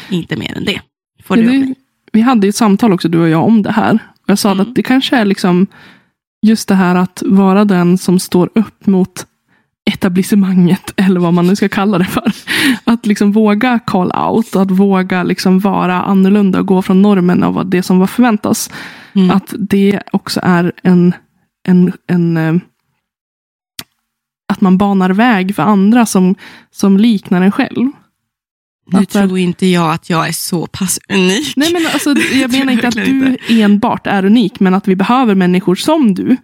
[0.08, 0.80] Inte mer än det.
[1.24, 1.74] Får Ja, du det, mig.
[2.12, 3.98] vi hade ju ett samtal också du och jag om det här.
[4.28, 4.60] Jag sa Mm.
[4.60, 5.66] att det kanske är liksom
[6.46, 9.26] just det här att vara den som står upp mot
[9.90, 12.32] etablissemanget, eller vad man nu ska kalla det för.
[12.84, 17.70] Att liksom våga call out att våga liksom vara annorlunda och gå från normen av
[17.70, 18.70] det som var förväntas.
[19.14, 19.30] Mm.
[19.30, 21.14] Att det också är en,
[21.68, 22.54] en, en eh,
[24.52, 26.34] att man banar väg för andra som,
[26.70, 27.90] som liknar en själv.
[28.92, 31.52] Nu att- tror inte jag att jag är så pass unik.
[31.56, 35.34] Nej, men alltså, jag menar inte att du enbart är unik, men att vi behöver
[35.34, 36.36] människor som du.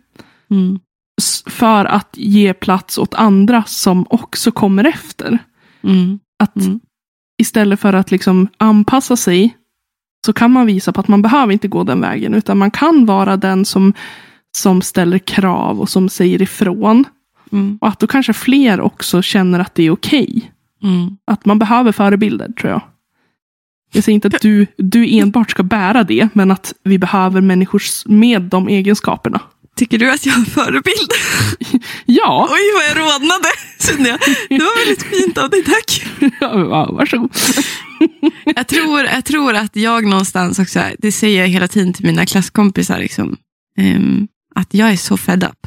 [0.50, 0.78] Mm.
[1.46, 5.38] För att ge plats åt andra som också kommer efter.
[5.85, 6.18] Mm.
[6.38, 6.80] Att Mm.
[7.42, 9.57] istället för att liksom anpassa sig
[10.26, 12.34] så kan man visa på att man behöver inte gå den vägen.
[12.34, 13.92] Utan man kan vara den som,
[14.57, 17.05] som ställer krav och som säger ifrån.
[17.53, 17.78] Mm.
[17.80, 20.51] Och att då kanske fler också känner att det är okej.
[20.85, 21.16] Mm.
[21.26, 22.82] Att man behöver förebilder tror jag.
[23.93, 27.82] Jag säger inte att du, du enbart ska bära det, men att vi behöver människor
[28.09, 29.41] med de egenskaperna.
[29.76, 31.11] Tycker du att jag är en förebild?
[32.07, 33.49] Ja, Oj, vad jag rodnade,
[33.80, 34.18] kände jag.
[34.49, 36.07] Det var väldigt fint av dig, tack.
[36.41, 37.30] ja varsågod.
[38.45, 42.26] Jag tror, jag tror att jag någonstans också, det säger jag hela tiden till mina
[42.26, 43.37] klasskompisar, liksom,
[43.78, 45.66] ehm, att jag är så fed up.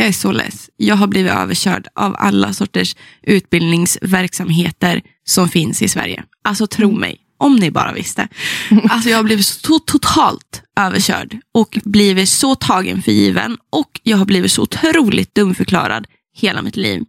[0.00, 0.70] Jag är så less.
[0.76, 6.24] Jag har blivit överkörd av alla sorters utbildningsverksamheter som finns i Sverige.
[6.44, 8.28] Alltså tro mig, om ni bara visste.
[8.90, 14.16] Alltså jag har blivit så totalt överkörd och blivit så tagen för given och jag
[14.16, 17.02] har blivit så otroligt dumförklarad hela mitt liv.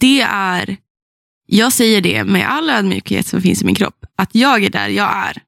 [0.00, 0.76] Det är,
[1.46, 4.88] jag säger det med all ödmjukhet som finns i min kropp, att jag är där
[4.88, 5.42] jag är.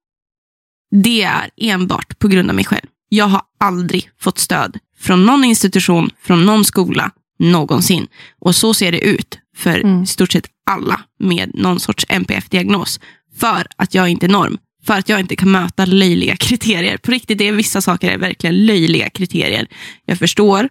[1.03, 2.87] det är enbart på grund av mig själv.
[3.09, 8.07] Jag har aldrig fått stöd från någon institution, från någon skola, någonsin.
[8.41, 10.03] Och så ser det ut för Mm.
[10.03, 13.01] i stort sett alla med någon sorts NPF-diagnos.
[13.37, 14.59] För att jag inte är norm.
[14.87, 16.97] För att jag inte kan möta löjliga kriterier.
[16.97, 19.67] På riktigt, det är vissa saker är verkligen löjliga kriterier.
[20.07, 20.69] Jag förstår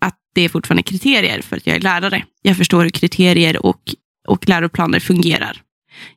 [0.00, 2.24] att det är fortfarande kriterier för att jag är lärare.
[2.42, 3.80] Jag förstår hur kriterier och,
[4.28, 5.60] och läroplaner fungerar.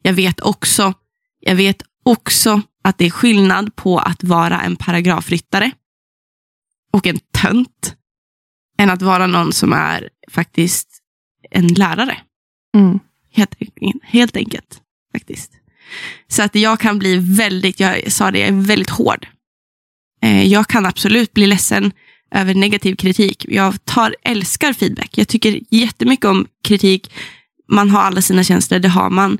[0.01, 0.93] Jag vet också,
[1.39, 5.71] jag vet också att det är skillnad på att vara en paragrafryttare
[6.93, 7.95] och en tönt
[8.79, 10.87] än att vara någon som är faktiskt
[11.51, 12.17] en lärare.
[12.77, 12.99] Mm.
[13.31, 13.55] Helt,
[14.03, 14.81] helt enkelt.
[15.13, 15.51] faktiskt.
[16.27, 19.27] Så att jag kan bli väldigt, jag sa det, jag är väldigt hård.
[20.21, 21.91] Eh, Jag kan absolut bli ledsen
[22.31, 23.45] över negativ kritik.
[23.49, 25.17] Jag tar, älskar feedback.
[25.17, 27.11] Jag tycker jättemycket om kritik.
[27.69, 29.37] Man har alla sina känslor, det har man.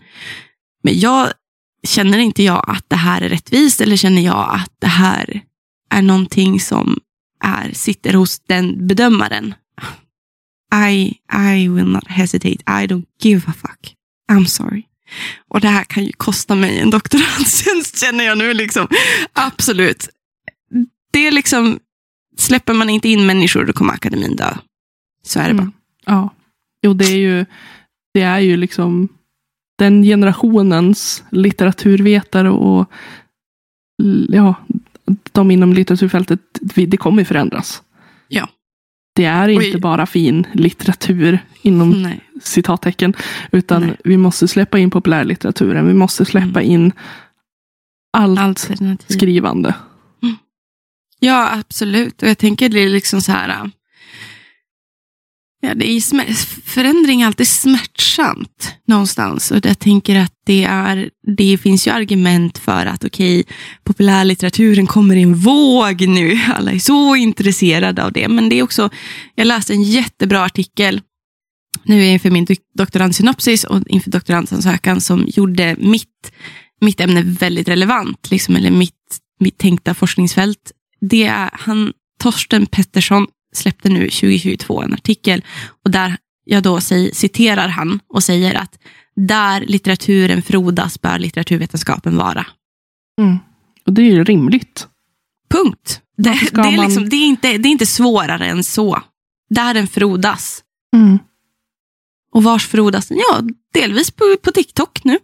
[0.84, 1.30] Men jag
[1.88, 5.42] känner inte jag att det här är rättvist eller känner jag att det här
[5.90, 7.00] är någonting som
[7.44, 9.54] är, sitter hos den bedömaren.
[10.90, 12.64] I, I will not hesitate.
[12.68, 13.94] I don't give a fuck.
[14.32, 14.84] I'm sorry.
[15.48, 18.54] Och det här kan ju kosta mig en doktorandtjänst känner jag nu.
[18.54, 18.88] Liksom.
[19.34, 20.10] Absolut.
[21.12, 21.80] Det är liksom,
[22.38, 24.58] släpper man inte in människor då kommer akademin dö.
[25.24, 25.62] Så är det bara.
[25.62, 25.74] Mm.
[26.06, 26.34] Ja.
[26.82, 27.46] Jo, det är ju,
[28.14, 29.10] det är ju liksom
[29.78, 32.92] den generationens litteraturvetare och
[34.30, 34.56] ja,
[35.32, 37.84] de inom litteraturfältet, vi- det kommer förändras.
[38.28, 38.50] Ja.
[39.16, 42.22] Det är inte bara fin litteratur inom Nej.
[42.42, 43.14] citattecken,
[43.52, 43.98] utan Nej.
[44.04, 45.88] vi måste släppa in populärlitteraturen.
[45.88, 46.92] Vi måste släppa in
[48.18, 49.16] allt Alternativ.
[49.18, 49.76] skrivande.
[51.20, 52.22] Ja, absolut.
[52.24, 53.72] Och jag tänker det är liksom så här.
[55.68, 56.34] Ja, det är
[56.66, 59.52] förändring är alltid smärtsamt någonstans.
[59.52, 63.44] Och jag tänker att det, är, det finns ju argument för att okej,
[63.84, 66.40] populärlitteraturen kommer i en våg nu.
[66.56, 68.28] Alla är så intresserade av det.
[68.28, 68.90] Men det är också,
[69.36, 71.02] jag läste en jättebra artikel
[71.84, 72.48] nu inför min
[72.78, 76.32] doktorandsynopsis och inför doktorandansökan som gjorde mitt,
[76.82, 80.72] mitt ämne väldigt relevant, liksom, eller mitt, mitt tänkta forskningsfält.
[81.02, 83.28] Det är, han, Torsten Pettersson
[83.58, 85.44] släppte nu 2022 en artikel
[85.84, 88.80] och där jag då säger, citerar han och säger att
[89.16, 92.46] där litteraturen frodas bör litteraturvetenskapen vara.
[93.22, 93.38] Mm.
[93.86, 94.88] Och det är ju rimligt.
[95.50, 96.02] Punkt.
[96.18, 99.02] Det, det, är man- liksom, det, är inte, det är inte svårare än så.
[99.50, 100.64] Där den frodas.
[100.96, 101.20] Mm.
[102.32, 103.18] Och vars frodas den?
[103.18, 103.42] Ja,
[103.74, 105.20] delvis på, på TikTok nu.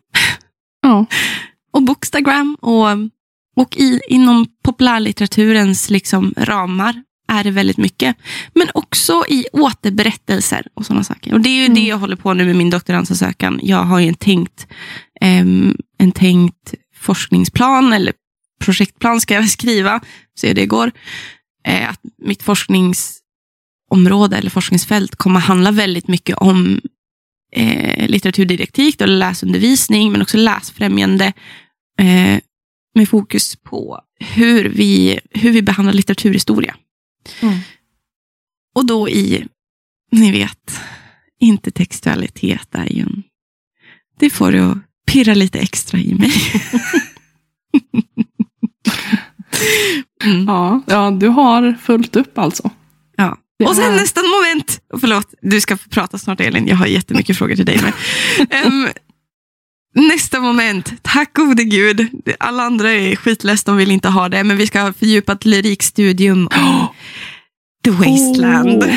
[0.82, 1.06] Ja.
[1.72, 2.88] och Bookstagram och,
[3.56, 7.04] och i, inom populärlitteraturens liksom ramar
[7.40, 8.16] är det väldigt mycket.
[8.56, 11.34] Men också i återberättelser och sådana saker.
[11.34, 11.76] Och det är ju Mm.
[11.76, 13.60] det jag håller på nu med min doktorandansökan.
[13.64, 14.68] Jag har ju en tänkt,
[15.22, 18.14] ehm, en tänkt forskningsplan eller
[18.62, 20.02] projektplan ska jag skriva,
[20.40, 20.92] se hur det går.
[21.68, 26.82] Eh, att mitt forskningsområde eller forskningsfält kommer handla väldigt mycket om
[27.56, 31.34] eh, litteraturdidaktik, då, läsundervisning, men också läsfrämjande
[32.00, 32.40] eh,
[32.96, 36.76] med fokus på hur vi, hur vi behandlar litteraturhistoria.
[37.42, 37.58] Mm.
[38.76, 39.48] Och då i,
[40.12, 40.82] ni vet,
[41.40, 43.24] intertextualitet är ju en,
[44.20, 46.32] det får det att pirra lite extra i mig.
[50.24, 50.46] mm.
[50.48, 50.82] Ja.
[50.88, 52.72] ja, du har fullt upp alltså.
[53.16, 53.38] Ja.
[53.60, 54.82] Det Och sen är- nästa moment.
[55.00, 56.68] Förlåt, du ska få prata snart Elin.
[56.68, 57.94] Jag har jättemycket frågor till dig med.
[58.50, 58.88] Ehm,
[59.94, 60.94] nästa moment.
[61.02, 62.10] Tack gode gud.
[62.40, 64.44] Alla andra är skitless, de vill inte ha det.
[64.44, 66.88] Men vi ska ha fördjupat lyrikstudium om
[67.84, 68.84] The Wasteland.
[68.84, 68.96] Åh.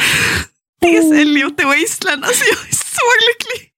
[0.83, 1.13] T.S.
[1.21, 2.25] Eliot, The Wasteland.
[2.25, 3.71] Alltså jag är så lycklig.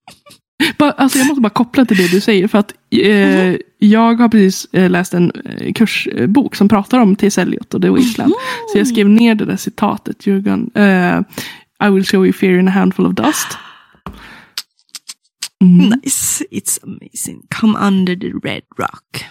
[0.96, 2.48] Alltså jag måste bara koppla till det du säger.
[2.48, 7.38] För att eh, jag har precis eh, läst en eh, kursbok som pratar om T.S.
[7.38, 8.32] Eliot och The Wasteland.
[8.72, 10.24] Så jag skrev ner det där citatet.
[10.24, 11.20] Gonna, eh,
[11.88, 13.48] I will show you fear in a handful of dust.
[15.64, 15.88] Mm.
[15.88, 17.42] Nice, it's amazing.
[17.50, 19.24] Come under the red rock.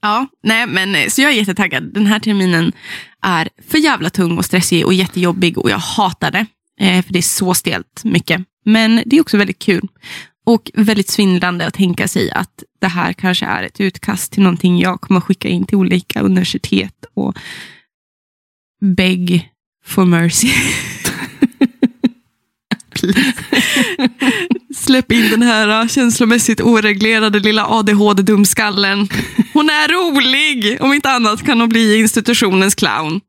[0.00, 1.94] Ja, nej men eh, så jag är jättetaggad.
[1.94, 2.72] Den här terminen
[3.22, 6.46] är för jävla tung och stressig och jättejobbig och jag hatar det.
[6.80, 8.42] Eh, för det är så stelt mycket.
[8.64, 9.88] Men det är också väldigt kul.
[10.46, 14.78] Och väldigt svindlande att tänka sig att det här kanske är ett utkast till någonting
[14.78, 17.38] jag kommer skicka in till olika universitet och
[18.96, 19.50] beg
[19.84, 20.48] for mercy.
[23.00, 23.34] Please.
[24.74, 29.08] Släpp in den här äh, känslomässigt oreglerade lilla ADHD-dumskallen.
[29.52, 30.78] Hon är rolig!
[30.80, 33.20] Om inte annat kan hon bli institutionens clown.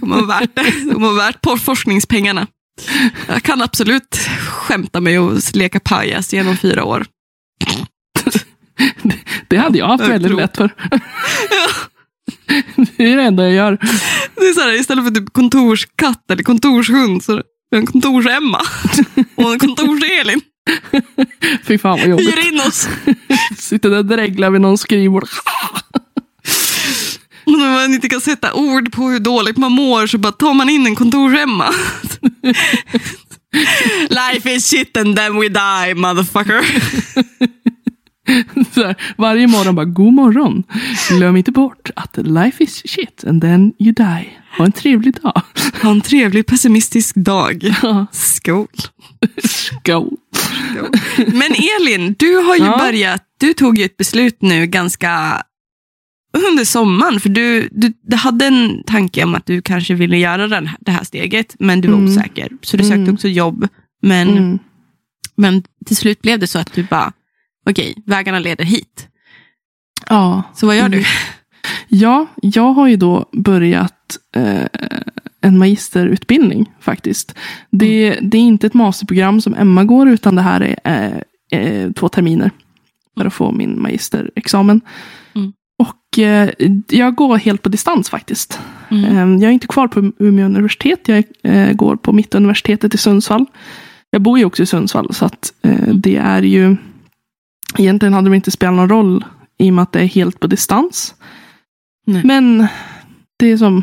[0.00, 0.50] Kommer vara värt
[0.94, 2.46] vara värt på forskningspengarna.
[3.26, 4.16] Jag kan absolut
[4.48, 7.06] skämta mig och leka pajas genom fyra år.
[9.48, 10.70] Det hade jag haft väldigt lätt för.
[12.96, 13.78] Det är det enda jag gör.
[14.34, 17.42] Det är så här, istället för typ kontorskatt eller kontorshund så
[17.76, 18.60] en kontors-Emma
[19.34, 20.40] och en kontors-Elin.
[21.64, 22.38] Fy fan vad jobbigt.
[22.38, 22.88] Hyr in oss.
[23.58, 25.28] Sitter där och dreglar vid någon skrivbord.
[27.44, 30.54] Och när man inte kan sätta ord på hur dåligt man mår så bara tar
[30.54, 31.74] man in en kontors-Emma.
[34.08, 36.64] Life is shit and then we die motherfucker.
[38.76, 40.62] Här, varje morgon bara, god morgon.
[41.10, 44.28] Glöm inte bort att life is shit and then you die.
[44.58, 45.42] Ha en trevlig dag.
[45.82, 47.74] Ha en trevlig pessimistisk dag.
[47.82, 48.66] Ja, Skål.
[49.44, 50.16] Skål.
[51.16, 52.78] Men Elin, du har ju Ja.
[52.78, 55.42] börjat, du tog ju ett beslut nu ganska
[56.50, 60.48] under sommaren, för du, du, du hade en tanke om att du kanske ville göra
[60.48, 62.10] den, här- det här steget, men du var Mm.
[62.10, 62.48] osäker.
[62.62, 63.14] Så du sökte Mm.
[63.14, 63.68] också jobb,
[64.02, 64.58] men, Mm.
[65.36, 67.12] men till slut blev det så att du bara,
[67.70, 69.08] okej, vägarna leder hit.
[70.08, 70.42] Ja.
[70.54, 71.04] Så vad gör du?
[71.88, 74.66] ja, jag har ju då börjat eh,
[75.40, 77.34] en magisterutbildning faktiskt.
[77.70, 81.92] Det, det är inte ett masterprogram som Emma går, utan det här är eh, eh,
[81.92, 82.50] två terminer
[83.18, 84.80] för att få min magisterexamen.
[85.34, 85.52] Mm.
[85.78, 86.50] Och eh,
[86.88, 88.60] jag går helt på distans faktiskt.
[88.90, 89.04] Mm.
[89.04, 91.08] Eh, Jag är inte kvar på Umeå universitet.
[91.08, 93.46] Jag eh, går på Mittuniversitetet i Sundsvall.
[94.10, 96.76] Jag bor ju också i Sundsvall så att eh, det är ju
[97.78, 99.24] Egentligen hade det inte spelat någon roll
[99.58, 101.14] i och med att det är helt på distans.
[102.06, 102.22] Nej.
[102.24, 102.66] Men
[103.38, 103.82] det är som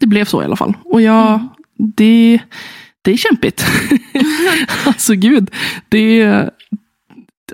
[0.00, 0.76] Det blev så i alla fall.
[0.84, 1.48] Och jag Mm.
[1.96, 2.40] det,
[3.02, 3.66] det är kämpigt.
[4.84, 5.50] alltså gud.
[5.88, 6.50] Det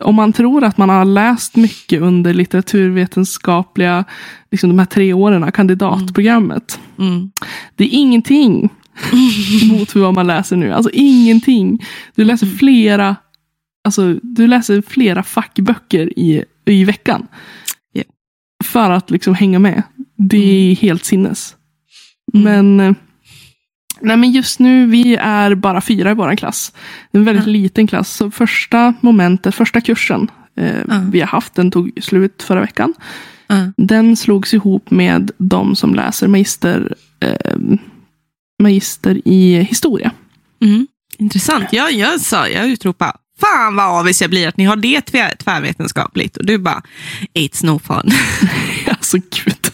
[0.01, 4.05] om man tror att man har läst mycket under litteraturvetenskapliga,
[4.51, 6.81] liksom de här tre åren, kandidatprogrammet.
[6.99, 7.31] Mm.
[7.77, 8.69] Det är ingenting
[9.73, 10.73] mot vad man läser nu.
[10.73, 11.85] Alltså ingenting.
[12.15, 12.59] Du läser Mm.
[12.59, 13.17] flera,
[13.85, 17.27] alltså, du läser flera fackböcker i, i veckan.
[17.93, 18.03] Ja.
[18.65, 19.83] För att liksom hänga med.
[20.17, 21.57] Det är helt sinnes.
[22.35, 22.45] Mm.
[22.45, 22.97] Men, eh,
[24.01, 26.73] nej, men just nu, vi är bara fyra i vår klass.
[27.11, 27.53] Det är en väldigt Ja.
[27.53, 28.11] liten klass.
[28.17, 31.05] Så första momentet, första kursen eh, Ja.
[31.13, 32.95] vi har haft, den tog slut förra veckan.
[33.47, 33.73] Ja.
[33.77, 37.57] Den slogs ihop med de som läser magister, eh,
[38.63, 40.11] magister i historia.
[40.63, 40.87] Mm.
[41.19, 41.73] Intressant.
[41.73, 45.35] Jag, jag sa, jag utropade, fan vad avis jag blir att ni har det tvär,
[45.39, 46.37] tvärvetenskapligt.
[46.37, 46.83] Och du bara,
[47.35, 48.11] it's no fun.
[48.89, 49.71] Alltså gud.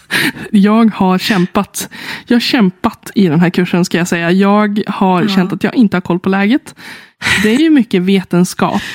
[0.51, 1.89] Jag har kämpat.
[2.27, 4.31] Jag har kämpat i den här kursen ska jag säga.
[4.31, 5.27] Jag har Ja.
[5.29, 6.75] känt att jag inte har koll på läget.
[7.43, 8.81] Det är ju mycket vetenskap.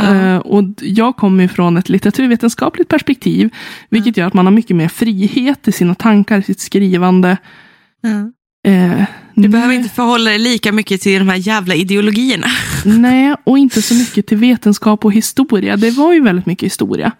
[0.00, 0.14] Ja.
[0.14, 3.50] Eh, och jag kommer ju från ett litteraturvetenskapligt perspektiv.
[3.90, 7.36] Vilket gör att man har mycket mer frihet i sina tankar, i sitt skrivande.
[8.66, 9.04] Eh,
[9.34, 12.46] Du behöver inte förhålla dig lika mycket till de här jävla ideologierna.
[12.88, 15.76] Nej, och inte så mycket till vetenskap och historia.
[15.76, 17.12] Det var ju väldigt mycket historia.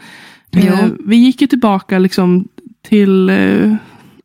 [0.51, 0.63] Jo.
[0.63, 2.49] Eh, vi gick ju tillbaka liksom
[2.89, 3.75] till eh,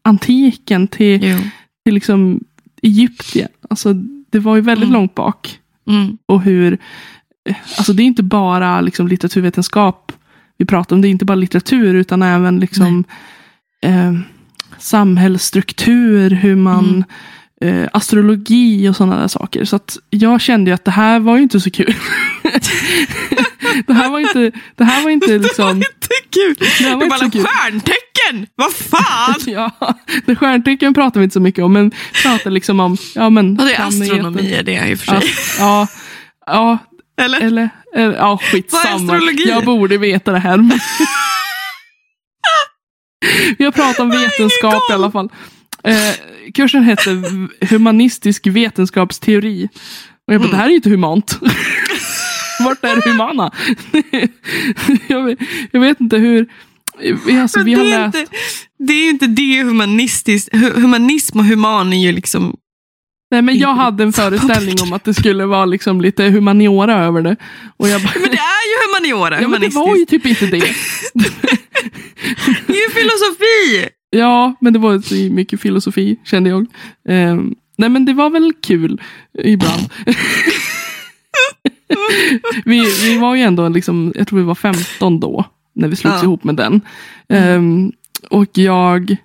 [0.02, 1.38] antiken, till, Jo.
[1.86, 2.40] till liksom
[2.82, 3.48] Egypten.
[3.70, 3.94] Alltså,
[4.32, 4.94] det var ju väldigt Mm.
[4.94, 5.60] långt bak.
[5.88, 6.18] Mm.
[6.26, 6.78] Och hur,
[7.50, 10.12] eh, alltså det är inte bara liksom litteraturvetenskap
[10.58, 11.02] vi pratar om.
[11.02, 13.04] Det är inte bara litteratur utan även liksom
[13.82, 14.14] eh,
[14.78, 17.04] samhällsstruktur, hur man Mm.
[17.64, 19.66] Eh, astrologi och sådana där saker.
[19.66, 21.96] Så att jag kände ju att det här var ju inte så kul.
[23.88, 25.70] det här var inte, det här var inte liksom...
[25.78, 25.88] Inte
[26.30, 26.56] kul.
[26.60, 27.46] Det här var Du inte bara, så kul.
[27.46, 28.48] stjärntecken!
[28.56, 29.36] Vad fan!
[29.46, 29.72] Ja,
[30.26, 31.92] det stjärntecken pratar vi inte så mycket om, men
[32.24, 35.22] pratar liksom om ja, men, Ja, det är astronomi är det i och för Ja,
[35.22, 35.30] sig.
[35.60, 35.88] ja,
[36.46, 36.78] ja,
[37.22, 37.40] Eller?
[37.42, 39.20] eller, eller ja, skitsamma.
[39.46, 40.58] Jag borde veta det här.
[43.58, 45.30] Vi har pratat om vetenskap i alla fall.
[45.88, 46.16] Eh,
[46.54, 47.22] kursen hette
[47.70, 49.70] Humanistisk vetenskapsteori.
[50.28, 50.52] Och jag bara, Mm.
[50.52, 51.40] det här är ju inte humant.
[52.60, 53.52] Vart är det humana?
[55.08, 55.40] jag, vet,
[55.72, 56.48] jag vet inte hur...
[57.42, 58.18] Alltså, Men vi har det, är läst...
[58.18, 58.32] inte,
[58.80, 60.50] det är ju inte det humanistiskt.
[60.54, 62.56] Hu- Humanism och human är ju liksom...
[63.32, 67.22] Nej, men jag hade en föreställning om att det skulle vara liksom lite humaniora över
[67.22, 67.36] det.
[67.78, 70.46] Och jag bara, Men det är ju humaniora, ja, men det var ju typ inte
[70.46, 70.60] det.
[72.68, 73.90] Det är ju filosofi!
[74.14, 76.66] Ja, men det var så mycket filosofi kände jag.
[77.10, 79.02] Ehm, nej, men det var väl kul
[79.44, 79.82] ibland.
[82.66, 85.46] vi, vi var ju ändå, liksom, jag tror vi var 15 då,
[85.76, 86.24] när vi slogs Ja.
[86.24, 86.82] ihop med den.
[87.30, 87.92] Ehm,
[88.30, 89.16] och jag,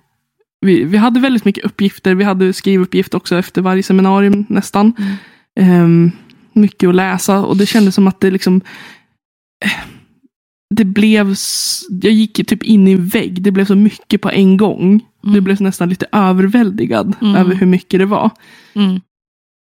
[0.61, 2.15] vi, vi hade väldigt mycket uppgifter.
[2.15, 4.93] Vi hade skrivuppgift också efter varje seminarium nästan.
[4.97, 5.15] Mm.
[5.71, 6.11] Ehm,
[6.53, 8.61] mycket att läsa och det kändes som att det liksom
[9.65, 9.71] eh,
[10.75, 11.35] det blev,
[12.01, 13.41] jag gick typ in i en vägg.
[13.41, 14.85] Det blev så mycket på en gång.
[15.23, 15.33] Mm.
[15.35, 17.35] Det blev nästan lite överväldigad Mm.
[17.35, 18.29] över hur mycket det var.
[18.73, 19.01] Mm.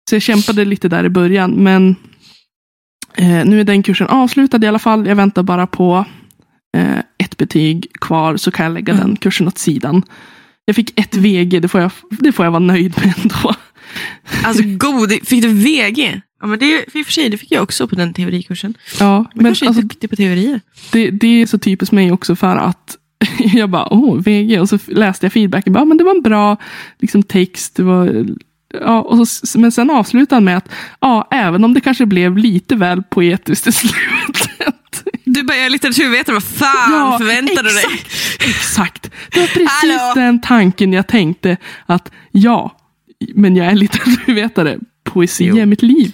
[0.10, 1.96] Så jag kämpade lite där i början, men
[3.18, 5.08] Eh, nu är den kursen avslutad i alla fall.
[5.08, 6.06] Jag väntar bara på
[6.78, 9.08] eh, ett betyg kvar så kan jag lägga Mm.
[9.08, 10.04] den kursen åt sidan.
[10.66, 13.56] Jag fick ett VG, det får jag, det får jag vara nöjd med ändå.
[14.44, 16.22] Alltså god, fick du VG?
[16.42, 18.74] Ja, men det, och för sig, det fick jag också på den teorikursen.
[19.00, 20.62] Ja, Men kanske är alltså, duktig på teorier.
[20.92, 22.98] det, det är så typiskt mig också för att
[23.40, 24.60] jag bara, åh, VG.
[24.60, 26.58] Och så läste jag feedbacken, bara, men det var en bra
[27.00, 27.76] liksom, text.
[27.76, 28.26] Det var,
[28.74, 30.70] ja, och så, men sen avslutade han med att,
[31.00, 33.72] ja, även om det kanske blev lite väl poetiskt i
[34.36, 34.62] slutet.
[35.26, 37.84] Du är litteraturvetare, vad fan Ja, förväntar du dig?
[37.86, 39.12] exakt, Exakt.
[39.32, 39.70] Det var precis
[40.00, 40.14] Hallå?
[40.16, 41.58] den tanken jag tänkte.
[41.86, 42.78] Att ja,
[43.36, 44.78] men jag är litteraturvetare.
[45.06, 45.58] Poesi Jo.
[45.58, 46.12] är mitt liv.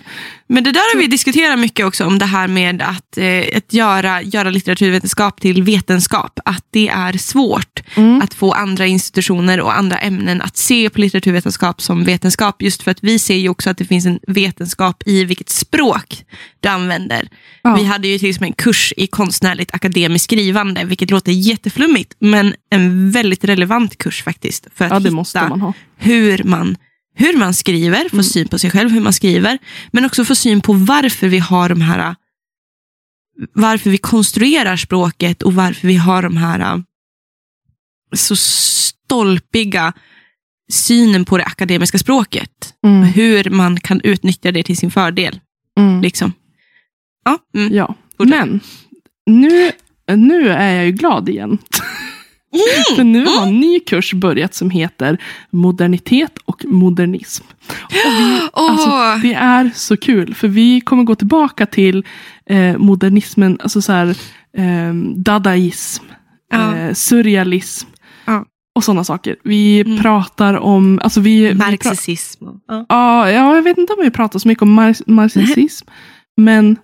[0.48, 3.74] Men det där har vi diskuterat mycket också om det här med att, eh, att
[3.74, 6.40] göra, göra litteraturvetenskap till vetenskap.
[6.46, 8.22] Att det är svårt Mm.
[8.22, 12.62] att få andra institutioner och andra ämnen att se på litteraturvetenskap som vetenskap.
[12.62, 16.24] Just för att vi ser ju också att det finns en vetenskap i vilket språk
[16.60, 17.28] du använder.
[17.62, 17.76] Ja.
[17.76, 22.54] Vi hade ju till exempel en kurs i konstnärligt akademiskt skrivande, vilket låter jätteflummigt, men
[22.72, 24.68] en väldigt relevant kurs faktiskt.
[24.76, 26.78] För att Ja, hitta hur man,
[27.22, 28.24] hur man skriver, få Mm.
[28.24, 29.58] syn på sig själv, hur man skriver,
[29.92, 32.16] men också få syn på varför vi har de här
[33.54, 36.78] varför vi konstruerar språket och varför vi har de här äh,
[38.14, 39.94] så stolpiga
[40.72, 42.74] synen på det akademiska språket.
[42.86, 43.04] Mm.
[43.04, 45.40] Hur man kan utnyttja det till sin fördel.
[45.80, 46.02] Mm.
[46.02, 46.34] Liksom.
[47.26, 47.74] Ja, mm.
[47.74, 48.60] Ja, men
[49.26, 49.72] nu,
[50.16, 51.58] nu är jag ju glad igen.
[52.96, 55.18] För nu har en ny kurs börjat som heter
[55.52, 57.44] Modernitet och modernism.
[57.70, 58.72] Och vi, Åh.
[58.72, 62.06] alltså, det är så kul, för vi kommer gå tillbaka till
[62.46, 64.08] eh, modernismen, alltså så här,
[64.58, 66.04] eh, dadaism,
[66.52, 66.76] Ja.
[66.76, 67.88] eh, surrealism
[68.26, 68.46] Ja.
[68.76, 69.36] och sådana saker.
[69.44, 70.02] Vi Mm.
[70.02, 72.46] pratar om, alltså vi, vi pra- Marxism.
[72.68, 72.86] Ja.
[72.90, 75.88] Ja, ja, jag vet inte om vi pratar så mycket om mar- marxism.
[76.38, 76.78] Men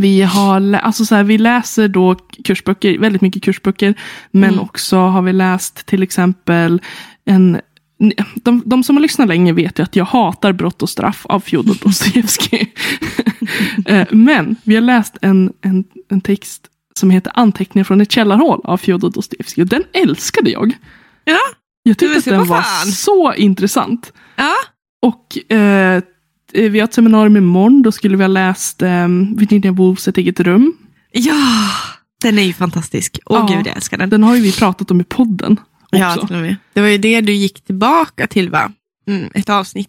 [0.00, 2.14] vi, har, alltså så här, vi läser då
[2.44, 3.94] kursböcker, väldigt mycket kursböcker.
[4.30, 4.60] Men Mm.
[4.64, 6.82] också har vi läst till exempel
[7.24, 7.60] en
[8.34, 11.40] de, de som har lyssnat länge vet ju att jag hatar Brott och straff av
[11.40, 12.74] Fjodor Dostojevskij.
[13.86, 18.60] Eh, Men vi har läst en, en, en text som heter Anteckningar från ett källarhål
[18.64, 19.64] av Fjodor Dostojevskij.
[19.64, 20.72] Den älskade jag.
[21.24, 21.38] Ja.
[21.82, 24.12] Jag tyckte att den var så intressant.
[24.36, 24.54] ja.
[25.02, 26.02] Och eh,
[26.52, 27.82] vi har ett seminarium imorgon.
[27.82, 30.72] Då skulle vi ha läst eh, Virginia Woolfs Ett eget rum.
[31.12, 31.34] Ja,
[32.22, 33.18] den är ju fantastisk.
[33.26, 33.56] Åh Ja.
[33.56, 34.10] gud, jag älskar den.
[34.10, 35.52] Den har ju vi pratat om i podden.
[35.52, 35.98] Också.
[35.98, 38.72] Ja, Ja, det var ju det du gick tillbaka till va?
[39.08, 39.88] Mm, ett avsnitt.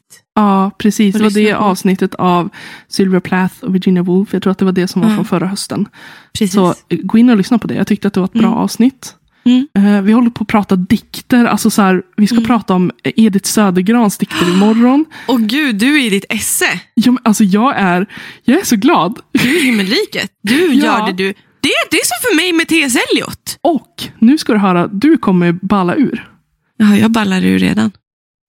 [0.78, 1.16] precis.
[1.16, 2.50] Och Det var det avsnittet av
[2.88, 4.34] Sylvia Plath och Virginia Woolf.
[4.34, 5.18] Jag tror att det var det som var Mm.
[5.18, 5.86] från förra hösten.
[6.34, 6.54] Precis.
[6.54, 7.74] Så eh, gå in och lyssna på det.
[7.74, 8.54] Jag tyckte att det var ett bra Mm.
[8.60, 9.16] avsnitt.
[9.46, 9.68] Mm.
[9.78, 11.46] Eh, vi håller på att prata dikter.
[11.46, 12.48] Alltså så här, vi ska Mm.
[12.48, 15.06] prata om Edith Södergrans dikter imorgon.
[15.28, 16.66] Och gud, du är i ditt esse.
[16.94, 18.06] Ja, men alltså jag är,
[18.44, 19.20] jag är så glad.
[19.32, 20.32] Du är himmelriket.
[20.44, 21.00] Du Ja.
[21.00, 21.34] gör det du...
[21.60, 22.96] Det, det är som för mig med T.S.
[23.12, 23.58] Eliot.
[23.62, 26.30] Och nu ska du höra, du kommer balla ur.
[26.78, 27.92] Ja, jag ballar ur redan.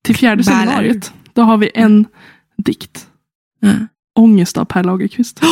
[0.05, 0.66] Till fjärde Ballar ur.
[0.66, 1.12] seminariet.
[1.34, 2.07] Då har vi en
[2.64, 3.07] dikt.
[3.61, 3.72] Ja.
[4.18, 5.40] Ångest av Per Lagerkvist.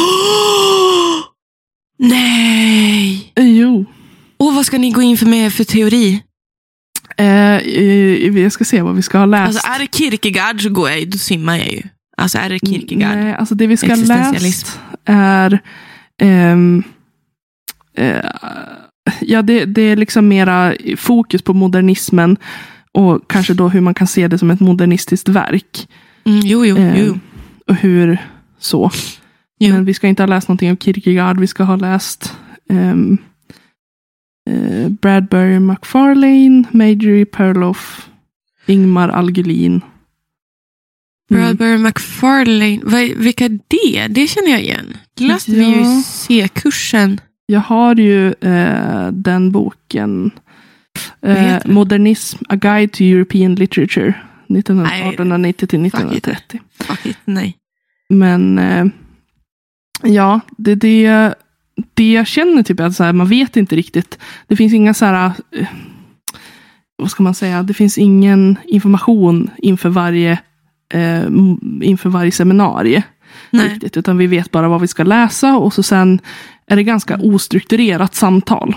[1.99, 3.33] Nej!
[3.37, 3.85] Eh, Jo.
[4.43, 6.23] Och vad ska ni gå in för med för teori?
[7.17, 9.47] Eh, jag ska se vad vi ska ha läst.
[9.47, 11.83] Alltså är det Kierkegaard så går jag då simmar jag ju.
[12.17, 13.17] Alltså är det Kierkegaard?
[13.17, 15.61] Nej, alltså det vi ska ha läst är
[16.23, 16.83] ehm,
[17.97, 18.25] eh,
[19.21, 22.37] Ja, det, det är liksom mera fokus på modernismen
[22.93, 25.89] och kanske då hur man kan se det som ett modernistiskt verk.
[26.25, 27.19] Mm, jo, jo, Eh, jo.
[27.67, 28.19] Och hur
[28.59, 28.91] så.
[29.61, 29.75] jo.
[29.75, 31.41] Men vi ska inte ha läst någonting av Kierkegaard.
[31.41, 32.37] Vi ska ha läst
[32.71, 33.19] ehm,
[34.51, 38.09] eh, Bradbury McFarlane, Majorie Perloff,
[38.67, 39.81] Ingmar Algulin.
[41.31, 41.43] Mm.
[41.43, 44.07] Bradbury McFarlane, vilka är det?
[44.09, 44.97] Det känner jag igen.
[45.15, 46.03] Det läste vi ju i Ja.
[46.07, 47.21] C-kursen.
[47.47, 50.31] Jag har ju eh, den boken.
[51.23, 51.57] Eh?
[51.65, 54.15] Modernism, A Guide to European Literature.
[54.59, 56.29] 1890 till fuck it.
[56.29, 56.61] 1930.
[56.81, 57.57] Fuck it, nej.
[58.09, 58.87] Men eh,
[60.03, 61.35] ja, det, det,
[61.95, 64.19] det jag känner typ är att så här, man vet inte riktigt.
[64.47, 65.69] Det finns inga så här, eh,
[66.97, 70.33] vad ska man säga, det finns ingen information inför varje,
[70.95, 71.25] eh,
[71.83, 73.03] inför varje seminarie.
[73.51, 73.69] nej.
[73.69, 76.21] Riktigt, utan vi vet bara vad vi ska läsa och så sen
[76.67, 78.77] är det ganska ostrukturerat samtal.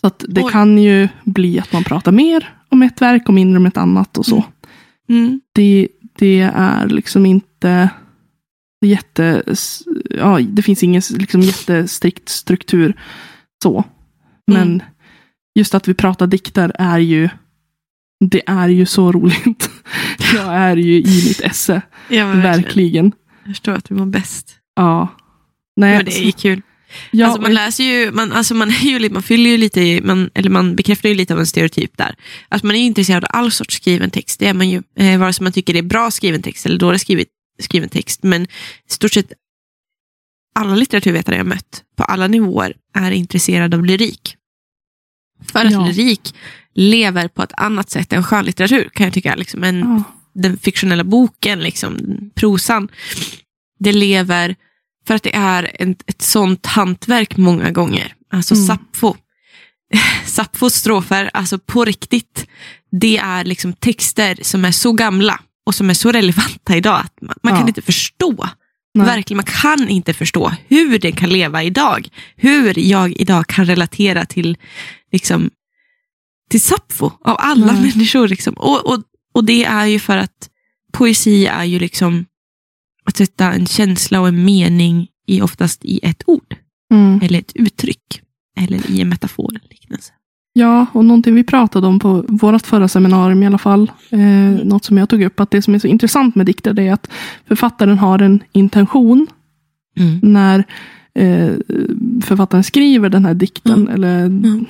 [0.00, 0.52] Så att det Oj.
[0.52, 4.18] kan ju bli att man pratar mer om ett verk och mindre om ett annat
[4.18, 4.44] och så.
[5.08, 5.40] Mm.
[5.52, 5.88] Det,
[6.18, 7.90] det är liksom inte
[8.84, 9.42] jätte...
[10.18, 12.94] Ja, det finns ingen liksom jättestrikt struktur
[13.62, 13.84] så.
[14.46, 14.82] Men Mm.
[15.58, 17.28] just att vi pratar dikter är ju
[18.30, 19.70] det är ju så roligt.
[20.34, 21.82] Jag är ju i mitt esse.
[22.08, 22.42] Ja, verkligen.
[22.62, 23.12] Verkligen.
[23.44, 24.56] Jag förstår att du mår bäst.
[24.76, 25.08] Ja.
[25.76, 26.62] Nej, Men det är kul.
[27.10, 30.00] ja, alltså, man läser ju, man, alltså, man, är ju, lite- man fyller ju lite,
[30.04, 32.14] man, eller man bekräftar ju lite av en stereotyp där.
[32.48, 34.40] Alltså, man är ju intresserad av all sorts skriven text.
[34.40, 36.78] Det är man ju, eh, vare sig man tycker det är bra skriven text eller
[36.78, 37.00] dålig
[37.60, 38.22] skriven text.
[38.22, 38.48] Men i
[38.88, 39.32] stort sett
[40.54, 44.36] alla litteraturvetare jag mött på alla nivåer är intresserade av lyrik.
[45.52, 45.86] För att Ja.
[45.86, 46.34] lyrik
[46.74, 49.34] lever på ett annat sätt än skönlitteratur kan jag tycka.
[49.34, 50.02] Liksom en, ja.
[50.34, 51.98] den fiktionella boken, liksom,
[52.34, 52.88] prosan,
[53.78, 54.56] det lever
[55.06, 58.14] för att det är en, ett sånt hantverk många gånger.
[58.32, 58.66] Alltså Mm.
[58.66, 59.14] Sappho.
[60.26, 62.46] Sapphos strofer, alltså på riktigt,
[63.00, 67.20] det är liksom texter som är så gamla och som är så relevanta idag att
[67.20, 67.58] man, man Ja.
[67.58, 68.48] kan inte förstå.
[68.94, 69.06] Nej.
[69.06, 72.08] Verkligen, man kan inte förstå hur det kan leva idag.
[72.36, 74.56] Hur jag idag kan relatera till,
[75.12, 75.50] liksom,
[76.50, 77.82] till Sappho av alla Nej.
[77.82, 78.28] människor.
[78.28, 78.54] Liksom.
[78.54, 79.02] Och, och,
[79.34, 80.50] och det är ju för att
[80.92, 82.26] poesi är ju liksom
[83.04, 86.56] att sätta en känsla och en mening i oftast i ett ord.
[86.92, 87.20] Mm.
[87.22, 88.20] Eller ett uttryck.
[88.56, 89.60] Eller i en metafor.
[89.70, 90.12] Liknelse.
[90.56, 93.92] Ja, och någonting vi pratade om på vårt förra seminarium i alla fall.
[94.10, 94.18] Eh,
[94.64, 97.10] något som jag tog upp, att det som är så intressant med dikter är att
[97.48, 99.26] författaren har en intention
[99.96, 100.18] Mm.
[100.22, 100.64] när
[101.14, 101.52] eh,
[102.24, 103.72] författaren skriver den här dikten.
[103.72, 103.94] Mm.
[103.94, 104.66] Eller Mm.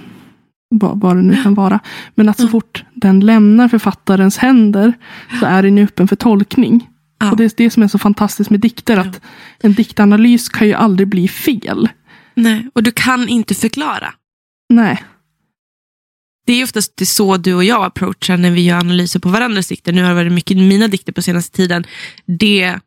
[0.68, 1.80] vad, vad det nu kan vara.
[2.14, 2.50] Men att så Mm.
[2.52, 4.92] fort den lämnar författarens händer
[5.40, 6.88] så är den öppen för tolkning.
[7.20, 7.30] Ja.
[7.30, 8.96] Och det är det som är så fantastiskt med dikter.
[8.96, 9.20] Att
[9.60, 11.88] en diktanalys kan ju aldrig bli fel.
[12.34, 14.08] Nej, och du kan inte förklara.
[14.70, 15.02] Nej.
[16.46, 19.68] Det är oftast det så du och jag approachar när vi gör analyser på varandras
[19.68, 19.92] dikter.
[19.92, 21.86] Nu har det varit mycket mina dikter på senaste tiden.
[22.26, 22.78] Det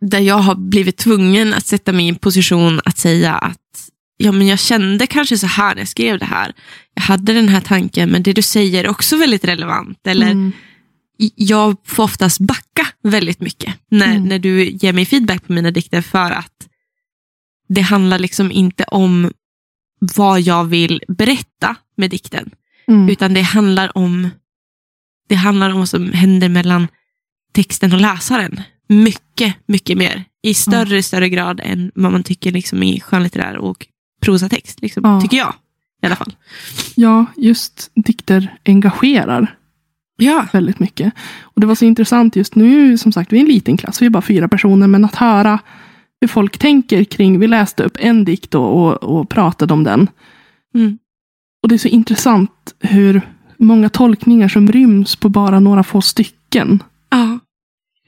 [0.00, 4.32] där jag har blivit tvungen att sätta mig i en position att säga att ja,
[4.32, 6.52] men jag kände kanske så här när jag skrev det här.
[6.94, 10.06] Jag hade den här tanken, men det du säger är också väldigt relevant.
[10.06, 10.52] Eller Mm.
[11.34, 14.24] jag får oftast backa väldigt mycket när, Mm.
[14.24, 16.68] när du ger mig feedback på mina dikter för att
[17.68, 19.32] det handlar liksom inte om
[19.98, 22.50] vad jag vill berätta med dikten,
[22.88, 23.08] Mm.
[23.08, 24.28] utan det handlar om
[25.28, 26.88] det handlar om vad som händer mellan
[27.52, 28.60] texten och läsaren.
[28.88, 30.24] Mycket, mycket mer.
[30.42, 33.86] I större, större grad än vad man tycker liksom i skönlitterär och
[34.20, 34.82] prosatext.
[34.82, 35.20] Liksom, Ja.
[35.20, 35.54] Tycker jag
[36.02, 36.36] i alla fall.
[36.94, 39.56] Ja, just dikter engagerar
[40.18, 41.12] Ja, väldigt mycket.
[41.40, 44.06] Och Det var så intressant just nu, som sagt, vi är en liten klass, vi
[44.06, 45.58] är bara fyra personer, men att höra
[46.20, 50.08] hur folk tänker kring, vi läste upp en dikt och, och, pratade om den.
[50.74, 50.98] Mm.
[51.62, 53.20] Och det är så intressant hur
[53.58, 56.82] många tolkningar som ryms på bara några få stycken.
[57.10, 57.38] ja.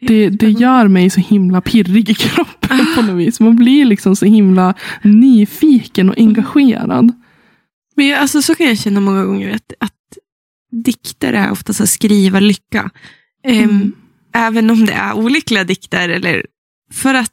[0.00, 3.40] Det, det gör mig så himla pirrig i kroppen på något vis.
[3.40, 7.12] Man blir liksom så himla nyfiken och engagerad.
[7.96, 9.92] Men jag, alltså, så kan jag känna många gånger att, att
[10.84, 12.90] dikter är ofta så skriva lycka.
[13.44, 13.92] Ehm, Mm.
[14.34, 16.08] Även om det är olyckliga dikter.
[16.08, 16.46] Eller,
[16.92, 17.32] för att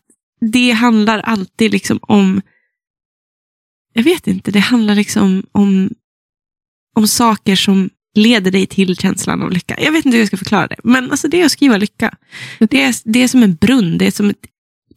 [0.51, 2.41] det handlar alltid liksom om,
[3.93, 5.89] jag vet inte, det handlar liksom om,
[6.95, 9.79] om saker som leder dig till känslan av lycka.
[9.81, 12.17] Jag vet inte hur jag ska förklara det, men alltså det är att skriva lycka.
[12.59, 14.45] Det är, det är som en brunn, det är som ett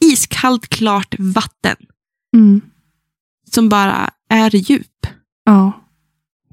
[0.01, 1.77] iskallt klart vatten
[2.37, 2.61] Mm.
[3.51, 5.07] som bara är djup.
[5.45, 5.85] Ja.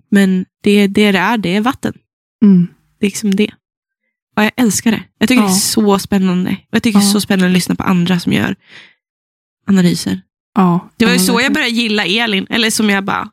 [0.10, 1.94] Men det, det det är, det är vatten.
[2.44, 2.68] Mm.
[3.00, 3.52] Det är liksom det.
[4.36, 5.04] Och jag älskar det.
[5.20, 5.48] Jag tycker Ja.
[5.48, 6.50] det är så spännande.
[6.52, 7.14] Och jag tycker det är Ja.
[7.14, 8.56] så spännande att lyssna på andra som gör
[9.68, 10.22] analyser.
[10.56, 10.90] Ja.
[10.98, 12.48] Det var ju Ja, så jag började gilla Elin.
[12.50, 13.30] Eller som jag bara,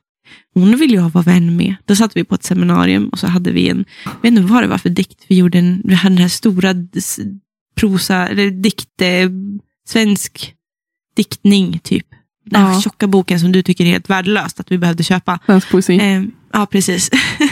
[0.55, 1.75] hon vill jag vara vän med.
[1.85, 4.63] Då satt vi på ett seminarium och så hade vi en, jag vet inte vad
[4.63, 5.59] det var för dikt vi gjorde.
[5.59, 6.75] En, vi hade den här stora
[7.77, 9.29] prosa, eller dikt, eh,
[9.89, 10.55] svensk
[11.17, 12.07] diktning typ.
[12.45, 12.81] Den här Ja.
[12.81, 15.39] tjocka boken som du tycker är helt värdelöst att vi behövde köpa.
[15.47, 15.99] Svensk poesi.
[16.01, 16.23] Eh,
[16.53, 17.11] ja, precis.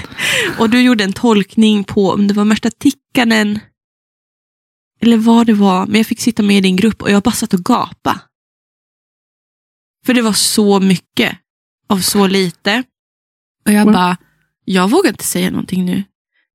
[0.58, 2.70] och du gjorde en tolkning på om det var Märsta
[3.12, 3.58] Tikkanen
[5.00, 5.86] eller vad det var.
[5.86, 8.20] Men jag fick sitta med i din grupp och jag bara satt och gapa.
[10.06, 11.38] För det var så mycket
[11.88, 12.82] av så lite.
[13.66, 14.16] Och jag bara,
[14.64, 16.04] jag vågar inte säga någonting nu.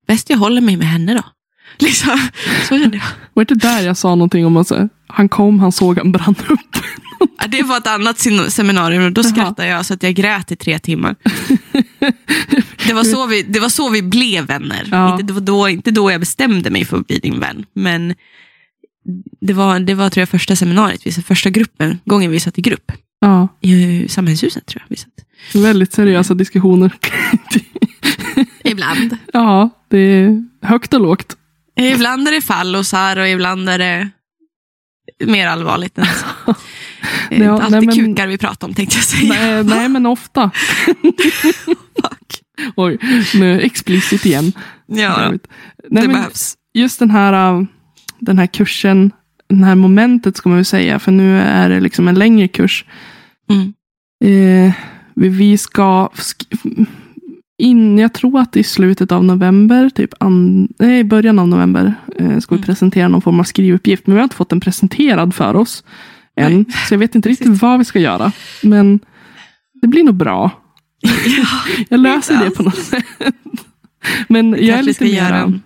[0.08, 1.24] Bäst jag håller mig med henne då.
[1.86, 2.20] Liksom,
[2.68, 3.06] så kände jag.
[3.34, 6.36] Var det där jag sa någonting om att så, han kom, han såg, han brann
[6.50, 6.60] upp?
[7.40, 10.56] Ja, Det var ett annat seminarium och då skrattade jag så att jag grät i
[10.56, 11.16] tre timmar.
[12.88, 14.88] Det var så vi, det var så vi blev vänner.
[14.92, 15.12] Ja.
[15.12, 17.66] Inte, det var då, inte då jag bestämde mig för att bli din vän.
[17.74, 18.16] Men
[19.42, 22.58] det var, det var tror jag, första seminariet, vi satt, första gruppen, gången vi satt
[22.58, 22.92] i grupp.
[23.20, 25.64] Ja, I samhällshuset tror jag vi satt.
[25.64, 26.92] väldigt seriösa diskussioner.
[28.64, 29.18] Ibland.
[29.34, 31.38] ja, det är högt och lågt.
[31.80, 34.10] Ibland är det fallosar och ibland är det
[35.26, 36.54] mer allvarligt än så.
[37.30, 39.34] Det är inte alltid nej, men- kukar vi pratar om tänkte jag säga.
[39.34, 40.52] Nej, nej, men ofta.
[42.76, 42.98] Oj,
[43.34, 44.52] nu explicit igen.
[44.88, 45.30] Ja,
[45.90, 46.56] Nej, det behövs.
[46.74, 47.64] just den här, äh,
[48.20, 49.12] den här kursen
[49.50, 52.86] den här momentet ska man väl säga, för nu är det liksom en längre kurs.
[53.50, 53.74] Mm.
[54.68, 54.74] Eh,
[55.16, 56.86] vi, ska sk-
[57.58, 62.40] in, jag tror att i slutet av november, typ an, nej, början av november, eh,
[62.40, 62.66] ska vi Mm.
[62.66, 64.08] presentera någon form av skrivuppgift.
[64.08, 65.84] Men vi har inte fått den presenterad för oss
[66.38, 66.54] än.
[66.56, 66.66] Nej.
[66.88, 68.32] Så jag vet inte riktigt vad vi ska göra.
[68.64, 69.00] Men
[69.82, 70.52] det blir nog bra.
[71.02, 71.48] Ja,
[71.90, 73.06] Jag löser det på något sätt.
[74.28, 75.38] Men jag är lite mera...
[75.38, 75.62] en,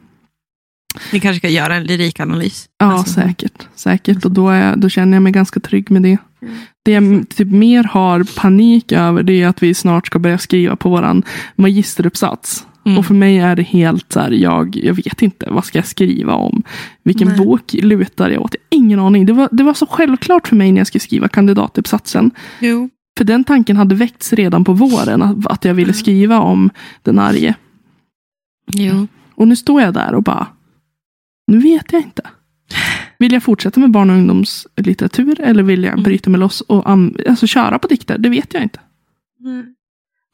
[1.12, 2.70] vi kanske ska göra en lyrikanalys.
[2.78, 3.68] Ja, Alltså, säkert.
[3.76, 4.26] säkert.
[4.26, 6.18] Och då, är, då känner jag mig ganska trygg med det.
[6.42, 6.56] Mm.
[6.86, 10.76] Det jag typ mer har panik över det är att vi snart ska börja skriva
[10.76, 11.24] på våran
[11.56, 12.66] magisteruppsats.
[12.86, 12.98] Mm.
[12.98, 15.88] Och för mig är det helt så här, jag, jag vet inte, vad ska jag
[15.88, 16.64] skriva om?
[17.04, 17.38] Vilken Nej.
[17.38, 18.56] bok lutar jag åt?
[18.70, 19.26] Ingen aning.
[19.26, 22.32] Det var, det var så självklart för mig när jag skulle skriva kandidatuppsatsen.
[22.60, 22.90] Jo.
[23.20, 25.94] För den tanken hade väckts redan på våren, att, jag ville Mm.
[26.00, 26.70] skriva om
[27.04, 27.56] den arge.
[28.74, 29.08] jo.
[29.36, 30.48] Och nu står jag där och bara,
[31.48, 32.22] nu vet jag inte.
[33.18, 36.04] Vill jag fortsätta med barn och ungdomslitteratur eller vill jag Mm.
[36.04, 38.18] bryta mig loss och alltså, köra på dikter?
[38.18, 38.80] Det vet jag inte.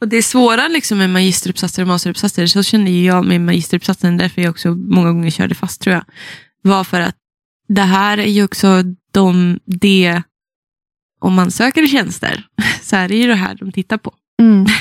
[0.01, 4.49] Och det svåra liksom med magisteruppsatser och masteruppsatser, så kände jag med magisteruppsatsen, därför jag
[4.51, 6.03] också många gånger körde fast tror jag,
[6.61, 7.15] var för att
[7.67, 10.21] det här är ju också de, det,
[11.25, 12.43] om man söker tjänster,
[12.81, 14.13] så är det ju det här de tittar på.
[14.41, 14.65] Mm.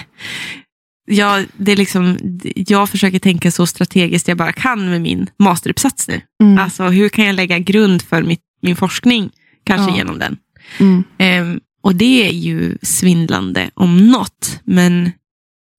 [1.07, 2.19] Jag, det är liksom,
[2.55, 6.21] jag försöker tänka så strategiskt jag bara kan med min masteruppsats nu.
[6.43, 6.59] Mm.
[6.59, 9.31] Alltså hur kan jag lägga grund för mitt, min forskning,
[9.65, 9.97] kanske Ja.
[9.97, 10.37] genom den.
[10.79, 11.05] Mm.
[11.19, 14.61] Ehm, och det är ju svindlande om något.
[14.65, 15.11] Men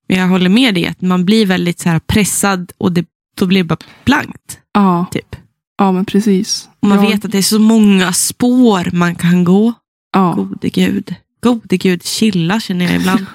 [0.08, 3.06] jag håller med dig att man blir väldigt så här pressad och det,
[3.38, 4.60] då blir det bara blankt.
[4.74, 5.36] Ja, Typ.
[5.78, 6.70] ja, men precis.
[6.80, 9.74] Och man ja, vet att det är så många spår man kan gå.
[10.16, 10.34] Ja.
[10.34, 11.16] Gode gud.
[11.44, 13.26] Gode gud, chilla känner jag ibland.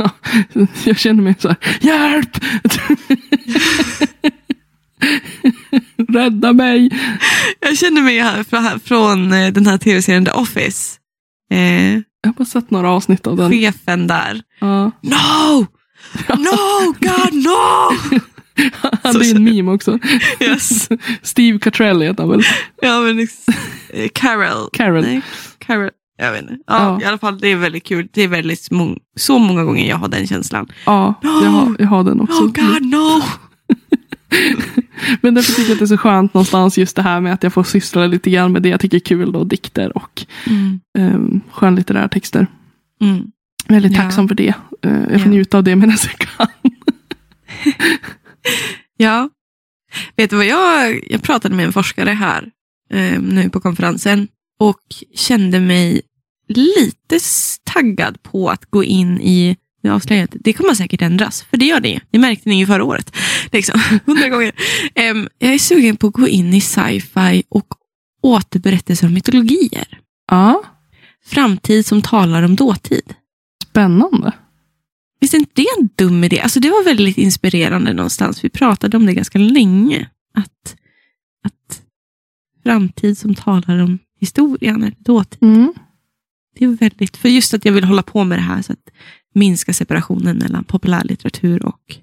[0.84, 2.36] Jag känner mig så här, hjälp!
[6.08, 6.90] Rädda mig!
[7.60, 10.96] jag känner mig här, från, eh, den här tv-serien The Office.
[11.50, 13.50] Eh, Jag har bara sett några avsnitt av den.
[13.50, 14.42] chefen där.
[14.60, 14.84] Ja.
[15.00, 15.66] No!
[16.28, 17.90] No, God, no!
[19.02, 19.98] Han är en meme också.
[20.40, 20.88] Yes.
[21.22, 22.42] Steve Cattrall heter han väl?
[22.82, 24.70] Ja, men eh, Carol.
[24.72, 25.02] Carol.
[25.04, 25.22] Nej,
[25.58, 25.90] Carol.
[26.20, 26.56] Jag vet inte.
[26.66, 27.00] Ja, Ja.
[27.02, 28.08] I alla fall, det är väldigt kul.
[28.12, 30.68] Det är väldigt mång- så många gånger jag har den känslan.
[30.86, 32.42] Ja, jag har, jag har den också.
[32.42, 33.22] Oh God, no!
[35.20, 37.42] Men därför tycker jag att det är så skönt någonstans just det här med att
[37.42, 39.32] jag får syssla lite grann med det jag tycker är kul.
[39.32, 40.80] Då, dikter och Mm.
[40.98, 42.46] um, skönlitterära texter.
[43.00, 43.22] Mm.
[43.68, 44.02] Väldigt Ja.
[44.02, 44.48] tacksam för det.
[44.82, 45.26] Eh, jag får Ja.
[45.26, 46.46] njuta av det medan jag kan.
[48.96, 49.30] Ja.
[50.16, 52.48] Vet du vad jag, jag pratade med en forskare här
[52.90, 54.28] eh, nu på konferensen
[54.60, 54.80] och
[55.14, 56.02] kände mig
[56.50, 57.18] lite
[57.64, 60.40] taggad på att gå in i det avslöjandet.
[60.44, 62.00] Det kommer säkert ändras, för det gör det ju.
[62.10, 63.16] Det märkte ni ju förra året.
[63.52, 64.52] Liksom, hundra gånger.
[64.94, 67.66] Em, jag är sugen på att gå in i sci-fi och
[68.22, 69.98] återberättelser om mytologier.
[70.30, 70.62] Ja,
[71.24, 73.14] Framtid som talar om dåtid.
[73.70, 74.32] spännande.
[75.20, 76.40] Visst är inte det en dum idé?
[76.40, 78.44] Alltså det var väldigt inspirerande någonstans.
[78.44, 80.08] Vi pratade om det ganska länge.
[80.34, 80.76] Att,
[81.44, 81.82] att
[82.62, 85.42] framtid som talar om historien eller dåtid.
[85.42, 85.74] Mm.
[86.58, 88.88] Det är väldigt, för just att jag vill hålla på med det här så att
[89.34, 91.96] minska separationen mellan populärlitteratur och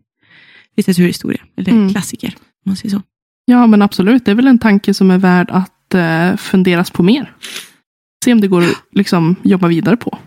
[0.78, 1.41] litteraturhistoria.
[1.58, 1.89] Eller Mm.
[1.89, 3.02] klassiker, om man säger så.
[3.45, 4.26] Ja, men absolut.
[4.26, 7.36] Det är väl en tanke som är värd att eh, funderas på mer.
[8.26, 10.18] Se om det går att liksom, jobba vidare på.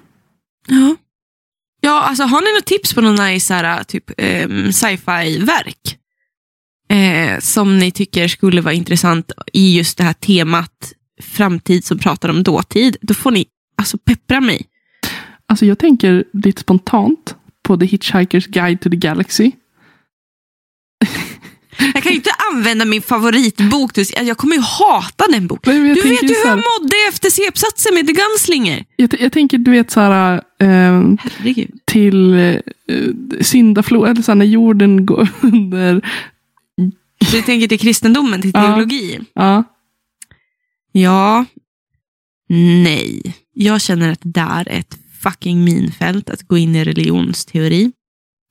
[0.68, 0.96] Ja.
[1.80, 4.10] Ja, alltså har ni något tips på någon nice här, typ
[4.44, 5.96] um, sci-fi-verk?
[6.88, 10.92] Eh, som ni tycker skulle vara intressant i just det här temat
[11.22, 12.96] framtid som pratar om dåtid.
[13.00, 13.46] Då får ni
[13.80, 14.66] alltså peppra mig.
[15.48, 19.52] Alltså jag tänker lite spontant på The Hitchhiker's Guide to the Galaxy.
[21.94, 23.90] Jag kan ju inte använda min favoritbok.
[24.22, 25.86] Jag kommer ju hata den boken.
[25.86, 28.84] Jag Du vet ju hur jag mådde efter C-uppsatsen med The Gunslinger.
[28.96, 31.70] Jag, jag tänker, du vet så här, Herregud.
[31.84, 32.56] till eh,
[33.40, 36.08] syndaflod, eller så här, när jorden går under.
[37.32, 38.60] Du tänker till kristendomen, till Ja.
[38.62, 39.20] teologi?
[39.34, 39.64] Ja,
[40.92, 41.44] Ja.
[42.82, 43.34] Nej.
[43.62, 47.92] Jag känner att det där är ett fucking minfält att gå in i religionsteori.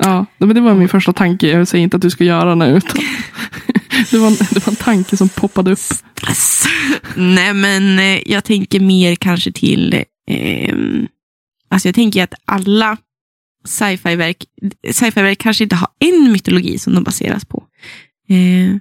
[0.03, 1.47] ja, men det var min första tanke.
[1.47, 2.68] Jag säger inte att du ska göra det.
[2.78, 3.01] Utan
[4.12, 5.80] det, var en, det var en tanke som poppade upp.
[5.80, 6.66] Stress.
[7.16, 10.03] Nej, men eh, jag tänker mer kanske till...
[10.30, 11.07] ehm,
[11.70, 12.97] alltså jag tänker att alla
[13.66, 14.45] sci-fi-verk
[14.91, 17.64] sci-fi-verk kanske inte har en mytologi som de baseras på.
[18.30, 18.76] Eh,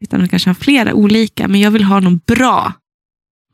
[0.00, 2.72] utan de kanske har flera olika, men jag vill ha någon bra.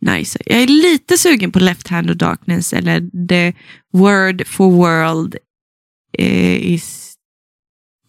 [0.00, 0.38] Nice.
[0.46, 3.52] Jag är lite sugen på Left Hand of Darkness eller The
[3.92, 5.36] Word for World
[6.18, 7.14] eh, is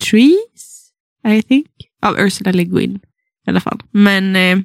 [0.10, 0.92] Trees,
[1.28, 1.68] I think.
[2.02, 3.00] Av Ursula Le Guin
[3.48, 3.82] i alla fall.
[3.92, 4.56] Men, eh,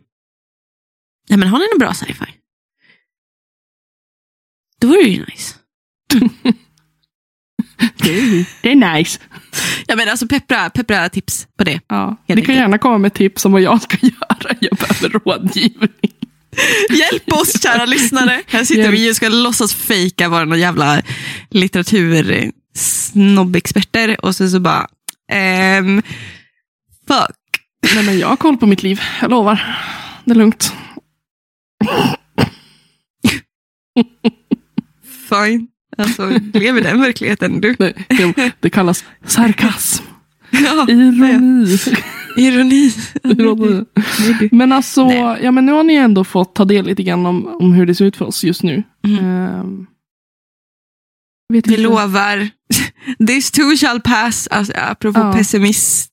[1.28, 2.34] nej, men har ni någon bra sci-fi?
[4.80, 5.54] Då är det ju nice.
[7.98, 9.20] Det är, det är nice.
[9.86, 11.80] Ja, men alltså peppra, peppra tips på det.
[11.88, 14.56] Ja, ni kan gärna komma med tips om vad jag ska göra.
[14.60, 16.15] Jag behöver rådgivning.
[16.90, 18.42] Hjälp oss kära lyssnare.
[18.46, 18.94] Här sitter Hjälp.
[18.94, 21.02] vi och ska låtsas fejka vara någon jävla
[21.50, 24.86] litteratursnobbexperter och sen så bara,
[25.32, 26.02] ehm,
[27.08, 27.36] fuck.
[27.94, 29.00] Nej, men jag har koll på mitt liv.
[29.20, 29.76] Jag lovar.
[30.24, 30.72] Det är lugnt.
[35.28, 35.66] Fine.
[35.98, 37.74] Alltså, lever den verkligheten du?
[37.74, 37.92] Det,
[38.60, 40.04] det kallas sarkasm.
[40.50, 41.78] Ja, Ironi.
[42.36, 42.92] Ironi.
[44.52, 45.40] Men alltså, Nej.
[45.42, 47.94] ja, men nu har ni ändå fått ta del lite grann om, om hur det
[47.94, 48.82] ser ut för oss just nu.
[49.06, 49.24] Mm.
[49.24, 49.86] Ehm,
[51.48, 51.76] Vi inte.
[51.76, 52.48] lovar.
[53.26, 54.46] This too shall pass.
[54.50, 55.32] Alltså, apropå Ja.
[55.32, 56.08] pessimis,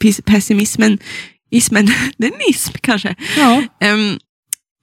[0.00, 0.98] pis- pessimismen.
[1.50, 3.14] Ismen, det är en ism kanske.
[3.36, 4.18] Ja, Ehm,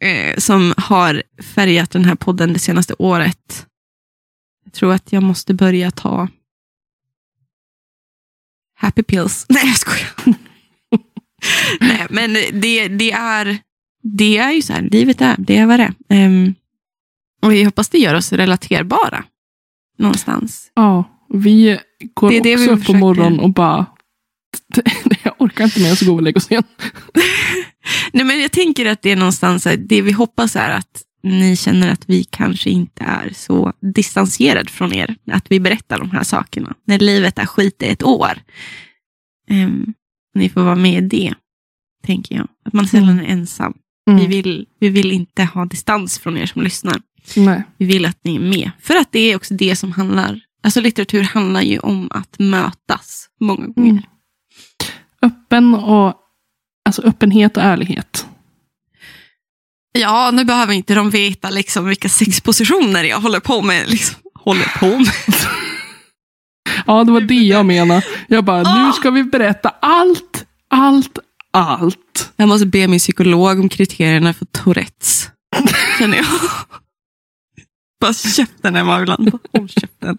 [0.03, 1.23] eh, som har
[1.55, 3.65] färgat den här podden det senaste året.
[4.63, 6.27] Jag tror att jag måste börja ta
[8.77, 9.45] happy pills.
[9.49, 10.35] Nej, jag skojar.
[11.79, 13.57] Nej, men det, det, är,
[14.03, 15.93] det är ju så här, livet är, det är vad det är.
[16.09, 16.55] Ehm,
[17.41, 19.23] och jag hoppas det gör oss relaterbara.
[19.97, 20.71] Någonstans.
[20.73, 21.79] ja, vi
[22.13, 23.85] går Det också vi upp på morgonen och bara,
[25.23, 26.63] jag orkar inte mer så går vi och lägger oss igen.
[28.13, 31.91] Nej, men jag tänker att det är någonstans, det vi hoppas är att ni känner
[31.91, 35.15] att vi kanske inte är så distanserade från er.
[35.31, 36.75] Att vi berättar de här sakerna.
[36.85, 38.39] När livet är skit i ett år.
[39.49, 39.93] Ehm,
[40.36, 41.33] ni får vara med i det,
[42.05, 42.47] tänker jag.
[42.65, 43.73] Att man sällan är ensam.
[44.05, 44.27] Vi, Mm.
[44.29, 47.01] vill, vi vill inte ha distans från er som lyssnar.
[47.36, 47.63] Nej.
[47.77, 48.71] Vi vill att ni är med.
[48.81, 53.29] För att det är också det som handlar, alltså litteratur handlar ju om att mötas
[53.39, 53.89] många gånger.
[53.91, 54.03] Mm.
[55.21, 56.13] Öppen och,
[56.86, 58.25] alltså öppenhet och ärlighet.
[59.91, 63.89] Ja, nu behöver inte de veta liksom vilka sexpositioner jag håller på med.
[63.89, 64.15] Liksom.
[64.33, 65.13] Håller på med.
[66.86, 68.01] Ja, det var det jag menade.
[68.27, 68.86] Jag bara, Ah!
[68.88, 71.19] nu ska vi berätta allt, allt,
[71.51, 72.31] allt.
[72.36, 75.29] Jag måste be min psykolog om kriterierna för Tourettes.
[75.99, 76.25] Känner jag.
[78.01, 79.31] Bara käften Emma ibland.
[79.53, 80.17] Håll käften.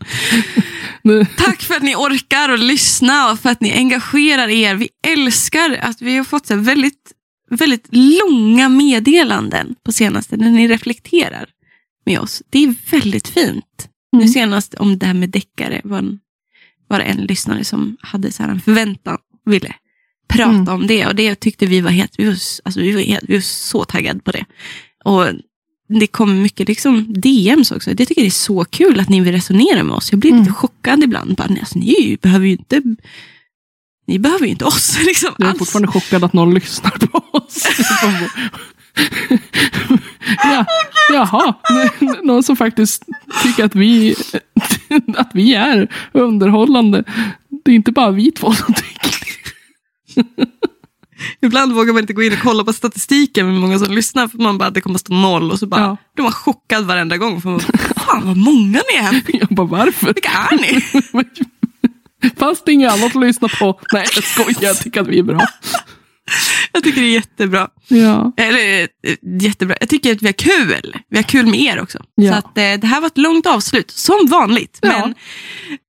[1.02, 4.74] Nu, Tack för att ni orkar och lyssna och för att ni engagerar er.
[4.74, 7.12] Vi älskar att vi har fått så väldigt,
[7.50, 11.46] väldigt långa meddelanden på senaste när ni reflekterar
[12.06, 12.42] med oss.
[12.50, 13.88] Det är väldigt fint.
[14.12, 14.28] Nu Mm.
[14.32, 16.18] senast om det här med deckare var, en,
[16.88, 19.74] var det en lyssnare som hade så här en förväntan och ville
[20.28, 20.68] prata Mm.
[20.68, 21.06] om det.
[21.06, 22.32] Och det tyckte vi var helt, vi var,
[22.64, 24.44] alltså vi var, helt, vi var så taggade på det.
[25.04, 25.26] Och
[25.88, 27.90] det kom mycket liksom DMs också.
[27.90, 30.12] Jag tycker det är så kul att ni vill resonera med oss.
[30.12, 30.54] Jag blir lite Mm.
[30.54, 31.34] chockad ibland.
[31.36, 32.82] Bara, "Nej, alltså, ni behöver ju inte
[34.08, 34.98] ni behöver ju inte oss.
[35.06, 35.58] Liksom, jag är alls.
[35.58, 37.62] fortfarande chockad att någon lyssnar på oss.
[40.42, 40.64] ja,
[41.12, 41.54] jaha,
[42.22, 43.02] någon som faktiskt
[43.42, 44.14] tycker att vi,
[45.16, 47.04] att vi är underhållande.
[47.64, 50.46] Det är inte bara vi två som tycker det.
[51.40, 54.28] Ibland vågar man inte gå in och kolla på statistiken med många som lyssnar.
[54.28, 55.50] För man bara, det kommer att stå noll.
[55.50, 55.96] Och så bara, Ja.
[56.18, 57.40] är man chockad varenda gång.
[57.40, 59.22] För man, bara, Fan vad många ni är.
[59.40, 60.06] Jag bara, varför?
[60.14, 60.80] Vilka är ni?
[62.36, 63.80] Fast det inget annat att lyssna på.
[63.92, 64.58] Nej, jag skojar.
[64.60, 65.40] Jag tycker att vi är bra.
[66.76, 67.68] Jag tycker det är jättebra.
[67.88, 68.32] Ja.
[68.36, 69.76] Eller eh, jättebra.
[69.80, 70.96] Jag tycker att vi har kul.
[71.08, 72.04] Vi har kul med er också.
[72.14, 72.32] Ja.
[72.32, 74.78] Så att, eh, det här var ett långt avslut, som vanligt.
[74.82, 74.88] Ja.
[74.88, 75.14] Men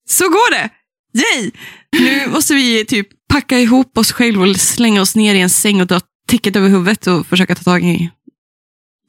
[0.09, 0.69] så går det.
[1.13, 1.51] Yay!
[1.99, 5.81] Nu måste vi typ packa ihop oss själva och slänga oss ner i en säng
[5.81, 8.09] och dra täcket över huvudet och försöka ta tag i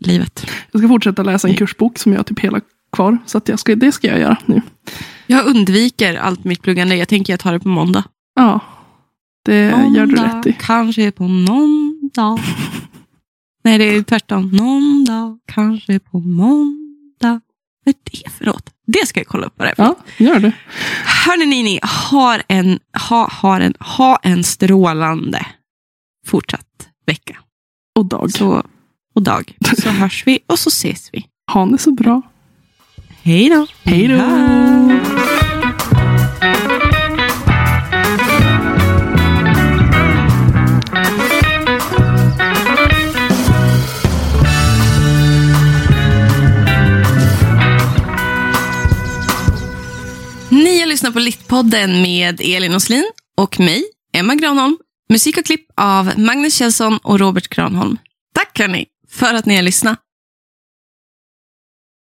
[0.00, 0.46] livet.
[0.72, 2.60] Jag ska fortsätta läsa en kursbok som jag har typ hela
[2.92, 3.18] kvar.
[3.26, 4.62] Så att jag ska, det ska jag göra nu.
[5.26, 6.96] Jag undviker allt mitt pluggande.
[6.96, 8.04] Jag tänker jag tar det på måndag.
[8.34, 8.60] Ja,
[9.48, 9.64] det
[9.96, 10.56] gör du Måndag, rätt i.
[10.60, 12.40] Kanske på någon dag.
[13.64, 14.50] Nej, det är tvärtom.
[14.50, 17.40] Någon dag, kanske på måndag.
[17.84, 18.70] Vad är det för låt?
[18.86, 20.52] Det ska jag kolla upp vad det är för Ja, gör det.
[21.26, 22.78] Hörni ni, ni har en,
[23.08, 25.46] ha, har en, ha en strålande
[26.26, 27.36] fortsatt vecka.
[27.98, 28.30] Och dag.
[28.32, 28.66] Så,
[29.14, 29.56] och dag.
[29.82, 31.26] Så hörs vi och så ses vi.
[31.52, 32.22] Ha det så bra.
[33.22, 33.66] Hej då.
[33.82, 34.77] Hej då.
[51.08, 53.04] Lyssnar på Littpodden med Elin Oslin
[53.36, 54.76] och mig, Emma Granholm.
[55.10, 57.96] Musik och klipp av Magnus Kjellson och Robert Granholm.
[58.34, 59.98] Tack hörni för att ni har lyssnat.